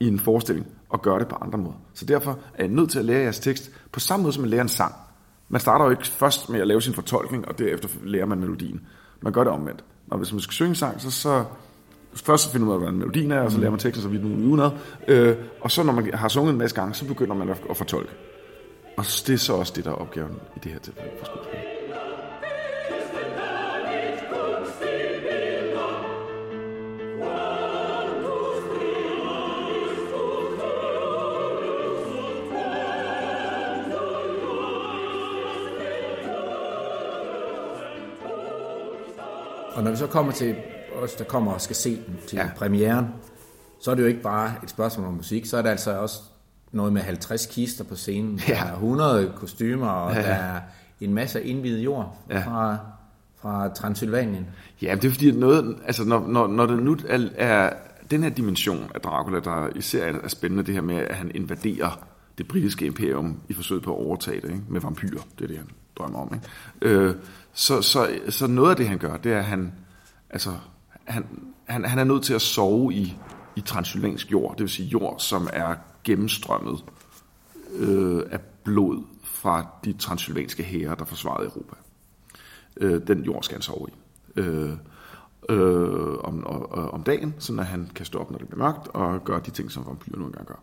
i 0.00 0.08
en 0.08 0.18
forestilling 0.18 0.66
og 0.88 1.02
gøre 1.02 1.18
det 1.18 1.28
på 1.28 1.36
andre 1.40 1.58
måder. 1.58 1.76
Så 1.94 2.04
derfor 2.04 2.30
er 2.54 2.64
jeg 2.64 2.68
nødt 2.68 2.90
til 2.90 2.98
at 2.98 3.04
lære 3.04 3.20
jeres 3.20 3.38
tekst 3.38 3.70
på 3.92 4.00
samme 4.00 4.22
måde, 4.22 4.32
som 4.32 4.40
man 4.40 4.50
lærer 4.50 4.62
en 4.62 4.68
sang. 4.68 4.94
Man 5.48 5.60
starter 5.60 5.84
jo 5.84 5.90
ikke 5.90 6.06
først 6.06 6.48
med 6.48 6.60
at 6.60 6.66
lave 6.66 6.82
sin 6.82 6.94
fortolkning, 6.94 7.48
og 7.48 7.58
derefter 7.58 7.88
lærer 8.04 8.26
man 8.26 8.38
melodien. 8.38 8.80
Man 9.20 9.32
gør 9.32 9.44
det 9.44 9.52
omvendt. 9.52 9.84
Og 10.10 10.18
hvis 10.18 10.32
man 10.32 10.40
skal 10.40 10.52
synge 10.52 10.68
en 10.68 10.74
sang, 10.74 11.00
så, 11.00 11.10
så 11.10 11.44
først 12.14 12.44
så 12.44 12.50
finder 12.50 12.66
man 12.66 12.70
ud 12.70 12.74
af, 12.74 12.80
hvordan 12.80 12.98
melodien 12.98 13.30
er, 13.30 13.40
og 13.40 13.52
så 13.52 13.58
lærer 13.58 13.70
man 13.70 13.80
teksten 13.80 14.02
så 14.02 14.08
vidt 14.08 14.24
nu 14.24 14.50
udenad. 14.50 14.70
Øh, 15.08 15.36
og 15.60 15.70
så 15.70 15.82
når 15.82 15.92
man 15.92 16.14
har 16.14 16.28
sunget 16.28 16.52
en 16.52 16.58
masse 16.58 16.76
gange, 16.76 16.94
så 16.94 17.04
begynder 17.06 17.34
man 17.34 17.48
at, 17.48 17.62
at 17.70 17.76
fortolke. 17.76 18.10
Og 18.96 19.04
det 19.26 19.30
er 19.30 19.36
så 19.36 19.52
også 19.52 19.72
det, 19.76 19.84
der 19.84 19.90
er 19.90 19.94
opgaven 19.94 20.32
i 20.56 20.58
det 20.64 20.72
her 20.72 20.78
tilfælde 20.78 21.10
for 21.18 21.26
skuespillet. 21.26 21.72
Og 39.74 39.82
når 39.82 39.90
vi 39.90 39.96
så 39.96 40.06
kommer 40.06 40.32
til 40.32 40.56
os, 40.96 41.12
der 41.14 41.24
kommer 41.24 41.52
og 41.52 41.60
skal 41.60 41.76
se 41.76 41.96
den 42.06 42.16
til 42.28 42.36
Ja. 42.36 42.50
premieren, 42.56 43.06
så 43.80 43.90
er 43.90 43.94
det 43.94 44.02
jo 44.02 44.08
ikke 44.08 44.22
bare 44.22 44.52
et 44.62 44.70
spørgsmål 44.70 45.06
om 45.06 45.14
musik, 45.14 45.46
så 45.46 45.56
er 45.56 45.62
det 45.62 45.68
altså 45.68 45.98
også 45.98 46.20
noget 46.72 46.92
med 46.92 47.02
50 47.02 47.46
kister 47.46 47.84
på 47.84 47.96
scenen, 47.96 48.40
Ja. 48.48 48.54
der 48.54 48.60
er 48.64 48.72
100 48.72 49.32
kostymer, 49.36 49.88
og 49.88 50.14
Ja, 50.14 50.22
der 50.22 50.28
er 50.28 50.60
en 51.00 51.14
masse 51.14 51.42
indvidet 51.44 51.84
jord 51.84 52.18
Ja. 52.30 52.38
fra, 52.40 52.76
fra 53.40 53.68
Transylvanien. 53.68 54.46
Ja, 54.82 54.94
det 54.94 55.04
er 55.08 55.10
fordi, 55.12 55.28
at 55.28 55.34
noget, 55.36 55.76
altså 55.86 56.04
når, 56.04 56.26
når, 56.28 56.46
når 56.46 56.66
det 56.66 56.82
nu 56.82 56.96
er, 57.08 57.28
er 57.36 57.72
den 58.10 58.22
her 58.22 58.30
dimension 58.30 58.90
af 58.94 59.00
Dracula, 59.00 59.40
der 59.40 59.68
især 59.76 60.04
er, 60.04 60.18
er 60.24 60.28
spændende, 60.28 60.64
det 60.64 60.74
her 60.74 60.82
med, 60.82 60.96
at 60.96 61.14
han 61.14 61.30
invaderer 61.34 62.04
det 62.38 62.48
britiske 62.48 62.86
imperium 62.86 63.40
i 63.48 63.52
forsøget 63.52 63.82
på 63.82 63.92
at 63.96 63.98
overtage 64.06 64.40
det, 64.40 64.48
ikke? 64.48 64.62
med 64.68 64.80
vampyrer, 64.80 65.22
det 65.38 65.44
er 65.44 65.48
det, 65.48 65.56
han 65.56 65.66
drømmer 65.98 66.18
om. 66.18 66.34
Ikke? 66.34 66.94
Øh, 66.96 67.14
så, 67.52 67.82
så, 67.82 68.08
så 68.28 68.46
noget 68.46 68.70
af 68.70 68.76
det, 68.76 68.88
han 68.88 68.98
gør, 68.98 69.16
det 69.16 69.32
er, 69.32 69.38
at 69.38 69.44
han, 69.44 69.72
altså, 70.30 70.50
han, 71.12 71.26
han, 71.64 71.84
han 71.84 71.98
er 71.98 72.04
nødt 72.04 72.22
til 72.22 72.34
at 72.34 72.42
sove 72.42 72.94
i, 72.94 73.16
i 73.56 73.60
transylvansk 73.60 74.32
jord, 74.32 74.52
det 74.56 74.60
vil 74.60 74.70
sige 74.70 74.88
jord, 74.88 75.18
som 75.18 75.48
er 75.52 75.74
gennemstrømmet 76.04 76.84
øh, 77.74 78.22
af 78.30 78.40
blod 78.64 79.02
fra 79.22 79.66
de 79.84 79.92
transylvanske 79.92 80.62
hære, 80.62 80.94
der 80.98 81.04
forsvarede 81.04 81.46
Europa. 81.46 81.76
Øh, 82.76 83.06
den 83.06 83.24
jord 83.24 83.42
skal 83.42 83.54
han 83.54 83.62
sove 83.62 83.88
i. 83.88 83.92
Øh, 84.40 84.72
øh, 85.48 86.18
om, 86.24 86.44
og, 86.46 86.72
og, 86.72 86.90
om 86.90 87.02
dagen, 87.02 87.34
så 87.38 87.56
at 87.58 87.66
han 87.66 87.90
kan 87.94 88.06
stå 88.06 88.18
op, 88.18 88.30
når 88.30 88.38
det 88.38 88.48
bliver 88.48 88.64
mørkt, 88.64 88.88
og 88.88 89.24
gøre 89.24 89.40
de 89.46 89.50
ting, 89.50 89.70
som 89.70 89.86
vampyrer 89.86 90.18
nu 90.18 90.26
engang 90.26 90.46
gør. 90.46 90.62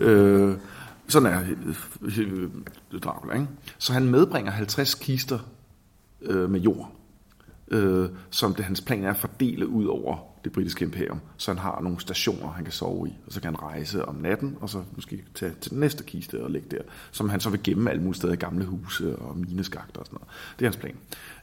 øh, 0.00 0.58
sådan 1.08 1.32
er 1.32 1.40
øh, 2.02 2.18
øh 2.18 2.50
Dracula, 3.02 3.34
ikke? 3.34 3.48
Så 3.78 3.92
han 3.92 4.06
medbringer 4.06 4.52
50 4.52 4.94
kister 4.94 5.38
øh, 6.20 6.50
med 6.50 6.60
jord, 6.60 6.92
øh, 7.70 8.08
som 8.30 8.54
det 8.54 8.64
hans 8.64 8.80
plan 8.80 9.04
er 9.04 9.10
at 9.10 9.16
fordele 9.16 9.68
ud 9.68 9.86
over 9.86 10.16
det 10.44 10.52
britiske 10.52 10.84
imperium, 10.84 11.20
så 11.36 11.50
han 11.50 11.58
har 11.58 11.80
nogle 11.82 12.00
stationer, 12.00 12.48
han 12.50 12.64
kan 12.64 12.72
sove 12.72 13.08
i, 13.08 13.12
og 13.26 13.32
så 13.32 13.40
kan 13.40 13.54
han 13.54 13.62
rejse 13.62 14.04
om 14.04 14.14
natten, 14.14 14.56
og 14.60 14.68
så 14.68 14.82
måske 14.96 15.24
tage 15.34 15.52
til 15.60 15.70
den 15.70 15.80
næste 15.80 16.04
kiste 16.04 16.44
og 16.44 16.50
ligge 16.50 16.68
der, 16.70 16.82
som 17.10 17.28
han 17.28 17.40
så 17.40 17.50
vil 17.50 17.62
gemme 17.64 17.90
alle 17.90 18.02
mulige 18.02 18.16
steder 18.16 18.32
i 18.32 18.36
gamle 18.36 18.64
huse 18.64 19.16
og 19.16 19.36
mineskakter 19.36 20.00
og 20.00 20.06
sådan 20.06 20.18
noget. 20.20 20.28
Det 20.58 20.64
er 20.64 20.68
hans 20.68 20.76
plan. 20.76 20.94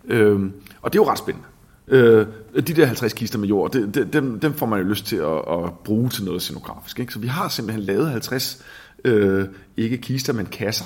Øh, 0.05 0.51
og 0.81 0.93
det 0.93 0.99
er 0.99 1.03
jo 1.03 1.09
ret 1.09 1.17
spændende. 1.17 1.47
Øh, 1.87 2.27
de 2.55 2.61
der 2.61 2.85
50 2.85 3.13
kister 3.13 3.39
med 3.39 3.47
jord, 3.47 3.71
det, 3.71 3.95
det, 3.95 4.13
dem, 4.13 4.39
dem 4.39 4.53
får 4.53 4.65
man 4.65 4.79
jo 4.79 4.85
lyst 4.85 5.05
til 5.05 5.15
at, 5.15 5.37
at 5.37 5.73
bruge 5.83 6.09
til 6.09 6.25
noget 6.25 6.41
scenografisk. 6.41 6.99
Ikke? 6.99 7.13
Så 7.13 7.19
vi 7.19 7.27
har 7.27 7.47
simpelthen 7.49 7.83
lavet 7.83 8.09
50, 8.09 8.65
øh, 9.05 9.47
ikke 9.77 9.97
kister, 9.97 10.33
men 10.33 10.45
kasser, 10.45 10.85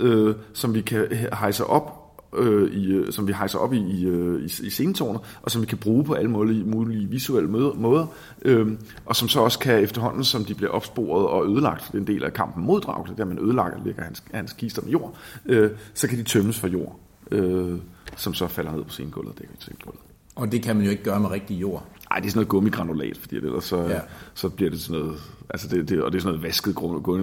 øh, 0.00 0.34
som 0.52 0.74
vi 0.74 0.80
kan 0.80 1.06
hejse 1.32 1.64
op 1.64 1.97
øh, 2.36 2.72
i, 2.72 2.92
øh, 2.92 3.12
som 3.12 3.28
vi 3.28 3.32
hejser 3.32 3.58
op 3.58 3.72
i, 3.72 3.78
i, 3.78 4.06
øh, 4.06 4.42
i, 4.42 4.44
i 4.44 4.70
scenetårnet, 4.70 5.20
og 5.42 5.50
som 5.50 5.62
vi 5.62 5.66
kan 5.66 5.78
bruge 5.78 6.04
på 6.04 6.14
alle 6.14 6.30
mulige, 6.30 6.64
mulige 6.64 7.08
visuelle 7.08 7.50
møder, 7.50 7.72
måder, 7.74 8.06
øh, 8.42 8.72
og 9.06 9.16
som 9.16 9.28
så 9.28 9.40
også 9.40 9.58
kan 9.58 9.82
efterhånden, 9.82 10.24
som 10.24 10.44
de 10.44 10.54
bliver 10.54 10.70
opsporet 10.70 11.26
og 11.26 11.46
ødelagt, 11.46 11.82
for 11.82 11.92
det 11.92 11.98
er 11.98 12.02
en 12.02 12.06
del 12.06 12.24
af 12.24 12.32
kampen 12.32 12.64
mod 12.64 12.80
Dracula, 12.80 13.16
der 13.16 13.24
man 13.24 13.38
ødelagt 13.38 13.84
ligger 13.84 14.02
hans, 14.02 14.22
hans 14.32 14.52
kister 14.52 14.82
med 14.82 14.90
jord, 14.90 15.16
øh, 15.46 15.70
så 15.94 16.08
kan 16.08 16.18
de 16.18 16.22
tømmes 16.22 16.58
for 16.58 16.68
jord, 16.68 16.98
øh, 17.30 17.78
som 18.16 18.34
så 18.34 18.46
falder 18.46 18.72
ned 18.72 18.84
på 18.84 18.90
scenegulvet 18.90 19.32
og 19.32 19.38
dækker 19.38 19.54
scenegulvet. 19.58 20.00
Og 20.36 20.52
det 20.52 20.62
kan 20.62 20.76
man 20.76 20.84
jo 20.84 20.90
ikke 20.90 21.02
gøre 21.02 21.20
med 21.20 21.30
rigtig 21.30 21.60
jord. 21.60 21.86
Ej, 22.10 22.16
det 22.18 22.26
er 22.26 22.30
sådan 22.30 22.38
noget 22.38 22.48
gummigranulat, 22.48 23.16
fordi 23.20 23.36
ellers 23.36 23.64
så, 23.64 23.82
ja. 23.82 24.00
Så 24.34 24.48
bliver 24.48 24.70
det 24.70 24.80
sådan 24.80 25.00
noget, 25.00 25.18
altså 25.50 25.68
det, 25.68 25.88
det, 25.88 26.02
og 26.02 26.12
det 26.12 26.18
er 26.18 26.22
sådan 26.22 26.34
noget 26.34 26.42
vasket 26.42 26.74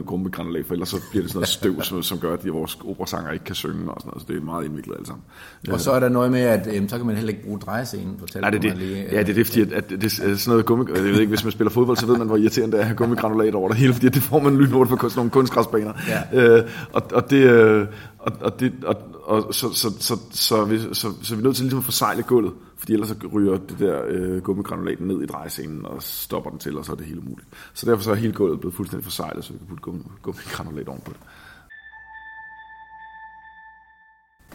gummigranulat, 0.05 0.65
for 0.65 0.73
ellers 0.73 0.89
så 0.89 1.01
bliver 1.09 1.23
det 1.23 1.31
sådan 1.31 1.37
noget 1.37 1.47
støv, 1.47 1.81
som, 1.81 2.03
som 2.03 2.19
gør, 2.19 2.33
at 2.33 2.43
de, 2.43 2.49
vores 2.49 2.79
operasanger 2.85 3.31
ikke 3.31 3.45
kan 3.45 3.55
synge 3.55 3.91
og 3.91 4.01
sådan 4.01 4.09
noget, 4.09 4.21
så 4.21 4.27
det 4.27 4.37
er 4.37 4.45
meget 4.45 4.65
indviklet 4.65 4.95
alt 4.97 5.07
sammen. 5.07 5.23
Og 5.71 5.79
så 5.79 5.91
er 5.91 5.99
der 5.99 6.09
noget 6.09 6.31
med, 6.31 6.39
at 6.39 6.67
øhm, 6.75 6.89
så 6.89 6.97
kan 6.97 7.05
man 7.05 7.15
heller 7.15 7.31
ikke 7.31 7.43
bruge 7.43 7.59
drejescenen, 7.59 8.15
fortalte 8.19 8.41
Nej, 8.41 8.49
det 8.49 8.61
det. 8.61 8.77
lige. 8.77 9.05
Ja, 9.11 9.19
det 9.19 9.29
er 9.29 9.33
det, 9.33 9.47
fordi 9.47 9.61
at, 9.61 9.71
at 9.71 9.89
det 9.89 10.03
er 10.03 10.09
sådan 10.09 10.37
noget 10.47 10.65
gummi... 10.65 10.85
Jeg 10.95 11.03
ved 11.03 11.19
ikke, 11.19 11.29
hvis 11.29 11.43
man 11.43 11.51
spiller 11.51 11.71
fodbold, 11.71 11.97
så 11.97 12.05
ved 12.05 12.17
man, 12.17 12.27
hvor 12.27 12.37
irriterende 12.37 12.71
det 12.71 12.77
er 12.77 12.81
at 12.81 12.87
have 12.87 12.97
gummigranulat 12.97 13.55
over 13.55 13.69
det 13.69 13.77
hele, 13.77 13.93
fordi 13.93 14.09
det 14.09 14.21
får 14.21 14.39
man 14.39 14.57
lynhurtigt 14.57 14.99
på 14.99 15.09
sådan 15.09 15.19
nogle 15.19 15.31
kunstgræsbaner. 15.31 15.93
Ja. 16.33 16.57
Øh, 16.57 16.69
og, 16.93 17.01
og 17.13 17.29
det... 17.29 17.37
Øh, 17.37 17.87
og, 18.25 18.31
og, 18.41 18.59
det, 18.59 18.73
og, 18.85 18.95
og 19.23 19.53
så, 19.53 19.73
så, 19.73 19.89
så, 19.99 20.17
så, 20.31 20.65
vi, 20.65 20.79
så, 20.79 21.07
så, 21.21 21.35
vi 21.35 21.41
er 21.41 21.43
nødt 21.43 21.55
til 21.55 21.63
ligesom 21.63 21.79
at 21.79 21.85
forsejle 21.85 22.23
gulvet, 22.23 22.53
fordi 22.85 22.93
ellers 22.93 23.09
så 23.09 23.15
ryger 23.33 23.57
det 23.57 23.79
der 23.79 24.01
øh, 24.07 24.41
gummigranulat 24.41 24.99
ned 24.99 25.21
i 25.21 25.25
drejescenen 25.25 25.85
og 25.85 26.03
stopper 26.03 26.49
den 26.49 26.59
til, 26.59 26.77
og 26.77 26.85
så 26.85 26.91
er 26.91 26.95
det 26.95 27.05
helt 27.05 27.19
umuligt. 27.19 27.47
Så 27.73 27.85
derfor 27.85 28.03
så 28.03 28.11
er 28.11 28.15
hele 28.15 28.33
gulvet 28.33 28.59
blevet 28.59 28.75
fuldstændig 28.75 29.03
forsejlet, 29.03 29.45
så 29.45 29.53
vi 29.53 29.59
kan 29.59 29.67
putte 29.67 29.81
gummi, 29.81 30.03
gummigranulat 30.21 30.87
ovenpå 30.87 31.11
det. 31.11 31.19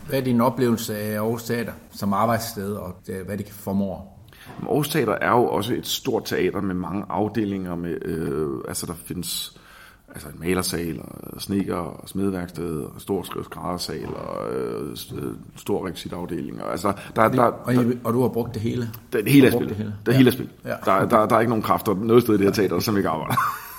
Hvad 0.07 0.19
er 0.19 0.25
din 0.25 0.40
oplevelse 0.40 0.99
af 0.99 1.14
Aarhus 1.14 1.43
Teater 1.43 1.73
som 1.90 2.12
arbejdssted, 2.12 2.73
og 2.73 2.95
det, 3.07 3.25
hvad 3.25 3.38
det 3.38 3.47
kan 3.47 3.55
formår? 3.55 4.27
Aarhus 4.62 4.88
Teater 4.88 5.12
er 5.12 5.31
jo 5.31 5.45
også 5.45 5.75
et 5.75 5.87
stort 5.87 6.25
teater 6.25 6.61
med 6.61 6.75
mange 6.75 7.05
afdelinger. 7.09 7.75
Med, 7.75 7.99
øh, 8.05 8.49
altså 8.69 8.87
der 8.87 8.95
findes 8.95 9.60
altså 10.14 10.29
en 10.29 10.40
malersal, 10.40 11.01
og 11.01 11.40
sneker, 11.40 11.77
og 11.77 12.09
smedværksted, 12.09 12.77
og 12.81 13.01
stor 13.01 13.23
skræddersal, 13.23 14.07
og 14.07 14.53
øh, 14.53 14.96
øh, 15.14 15.35
stor 15.57 15.87
rekvisitafdeling. 15.87 16.62
Og, 16.62 16.70
altså, 16.70 16.92
der, 17.16 17.29
der, 17.29 17.42
Og, 17.42 17.75
I, 17.75 17.99
og 18.05 18.12
du 18.12 18.20
har 18.23 18.29
brugt 18.29 18.55
det 18.55 18.62
hele? 18.62 18.90
det, 19.12 19.25
det 19.25 19.33
hele 19.33 19.46
er 19.46 19.51
spil. 19.51 19.68
det 19.68 19.77
hele? 19.77 19.94
Det 20.07 20.14
hele 20.14 20.29
er 20.29 20.33
spil. 20.33 20.49
Ja. 20.64 20.75
Der, 20.85 21.09
der, 21.09 21.27
der 21.27 21.37
er 21.37 21.40
ikke 21.40 21.51
nogen 21.51 21.62
kræfter 21.62 21.94
noget 21.94 22.23
sted 22.23 22.35
i 22.35 22.38
det 22.38 22.46
her 22.46 22.53
teater, 22.53 22.79
som 22.79 22.96
ikke 22.96 23.09
arbejder. 23.09 23.35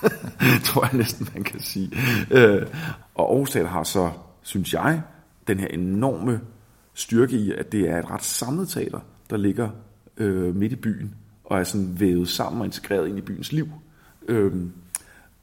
tror 0.66 0.86
jeg 0.86 0.94
næsten, 0.94 1.28
man 1.34 1.44
kan 1.44 1.60
sige. 1.60 1.92
Øh, 2.32 2.68
og 3.16 3.32
Aarhus 3.32 3.52
Teater 3.52 3.70
har 3.70 3.84
så, 3.84 4.10
synes 4.42 4.74
jeg, 4.74 5.02
den 5.48 5.60
her 5.60 5.68
enorme 5.68 6.40
styrke 6.94 7.36
i, 7.36 7.52
at 7.52 7.72
det 7.72 7.90
er 7.90 8.00
et 8.00 8.10
ret 8.10 8.24
samlet 8.24 8.70
teater, 8.70 9.00
der 9.30 9.38
ligger 9.38 9.70
øh, 10.18 10.56
midt 10.56 10.72
i 10.72 10.76
byen, 10.76 11.16
og 11.44 11.60
er 11.60 11.64
sådan 11.64 12.00
vævet 12.00 12.30
sammen 12.30 12.60
og 12.60 12.66
integreret 12.66 13.08
ind 13.08 13.18
i 13.18 13.22
byens 13.22 13.52
liv. 13.52 13.68
Øhm, 14.28 14.72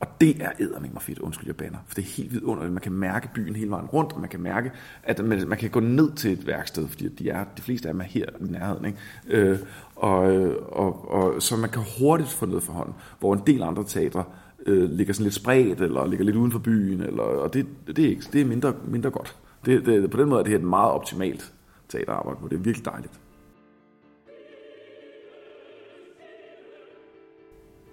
og 0.01 0.09
det 0.21 0.43
er 0.43 0.51
eddermame 0.59 1.01
fedt, 1.01 1.19
undskyld 1.19 1.47
jeg 1.47 1.57
banner, 1.57 1.79
for 1.87 1.95
det 1.95 2.03
er 2.03 2.09
helt 2.09 2.33
vidunderligt. 2.33 2.73
Man 2.73 2.83
kan 2.83 2.93
mærke 2.93 3.29
byen 3.35 3.57
hele 3.57 3.71
vejen 3.71 3.87
rundt, 3.87 4.13
og 4.13 4.21
man 4.21 4.29
kan 4.29 4.41
mærke, 4.41 4.73
at 5.03 5.25
man, 5.25 5.49
man 5.49 5.59
kan 5.59 5.71
gå 5.71 5.81
ned 5.81 6.13
til 6.13 6.33
et 6.33 6.47
værksted, 6.47 6.89
fordi 6.89 7.09
de, 7.09 7.31
er, 7.31 7.45
de 7.57 7.63
fleste 7.63 7.89
af 7.89 7.95
dem 7.95 8.01
er 8.01 8.05
her 8.05 8.27
i 8.41 8.45
nærheden. 8.45 8.85
Ikke? 8.85 8.99
Øh, 9.29 9.59
og, 9.97 10.37
øh, 10.37 10.57
og, 10.69 11.11
og, 11.11 11.43
så 11.43 11.57
man 11.57 11.71
kan 11.71 11.83
hurtigt 12.01 12.31
få 12.31 12.47
noget 12.47 12.63
for 12.63 12.73
hånden, 12.73 12.95
hvor 13.19 13.35
en 13.35 13.43
del 13.47 13.63
andre 13.63 13.85
teatre 13.85 14.25
øh, 14.67 14.91
ligger 14.91 15.15
sådan 15.15 15.25
lidt 15.25 15.35
spredt, 15.35 15.81
eller 15.81 16.07
ligger 16.07 16.25
lidt 16.25 16.37
uden 16.37 16.53
for 16.53 16.59
byen, 16.59 17.01
eller, 17.01 17.23
og 17.23 17.55
det, 17.55 17.67
det, 17.87 17.99
er, 17.99 18.09
ikke, 18.09 18.25
det 18.33 18.41
er 18.41 18.45
mindre, 18.45 18.75
mindre 18.85 19.11
godt. 19.11 19.37
Det, 19.65 19.87
det, 19.87 20.11
på 20.11 20.17
den 20.17 20.29
måde 20.29 20.41
er 20.41 20.45
det 20.45 20.51
her 20.51 20.59
et 20.59 20.65
meget 20.65 20.93
optimalt 20.93 21.53
teaterarbejde, 21.89 22.39
hvor 22.39 22.49
det 22.49 22.57
er 22.57 22.61
virkelig 22.61 22.85
dejligt. 22.85 23.21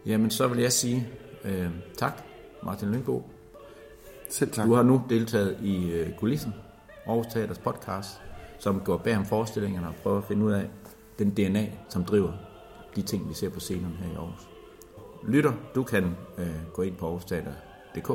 Jamen, 0.05 0.29
så 0.29 0.47
vil 0.47 0.59
jeg 0.59 0.71
sige 0.71 1.07
øh, 1.45 1.69
tak, 1.97 2.21
Martin 2.63 2.91
Lyngbo. 2.91 3.29
Selv 4.29 4.51
tak. 4.51 4.67
Du 4.67 4.73
har 4.73 4.83
nu 4.83 5.01
deltaget 5.09 5.57
i 5.61 5.91
øh, 5.91 6.15
Kulissen, 6.15 6.53
Aarhus 7.07 7.25
Teaters 7.25 7.57
podcast, 7.57 8.21
som 8.59 8.79
går 8.79 8.97
bag 8.97 9.17
om 9.17 9.25
forestillingerne 9.25 9.87
og 9.87 9.95
prøver 9.95 10.17
at 10.17 10.23
finde 10.23 10.45
ud 10.45 10.51
af 10.51 10.67
den 11.19 11.29
DNA, 11.29 11.67
som 11.89 12.05
driver 12.05 12.31
de 12.95 13.01
ting, 13.01 13.29
vi 13.29 13.33
ser 13.33 13.49
på 13.49 13.59
scenen 13.59 13.97
her 14.01 14.11
i 14.11 14.15
Aarhus. 14.15 14.47
Lytter, 15.27 15.53
du 15.75 15.83
kan 15.83 16.15
øh, 16.37 16.71
gå 16.73 16.81
ind 16.81 16.95
på 16.95 17.05
aarhusteater.dk 17.05 18.09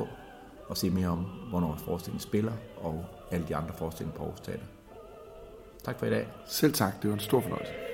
og 0.69 0.77
se 0.77 0.91
mere 0.91 1.09
om, 1.09 1.27
hvornår 1.51 1.73
en 1.73 1.79
forestilling 1.79 2.21
spiller, 2.21 2.53
og 2.77 3.05
alle 3.31 3.47
de 3.49 3.57
andre 3.57 3.75
forestillinger 3.79 4.19
på 4.19 4.25
Aarhus 4.25 4.41
Teater. 4.41 4.67
Tak 5.85 5.99
for 5.99 6.07
i 6.07 6.11
dag. 6.11 6.29
Selv 6.47 6.73
tak, 6.73 7.03
det 7.03 7.11
var 7.11 7.15
en 7.15 7.21
stor 7.21 7.41
fornøjelse. 7.41 7.90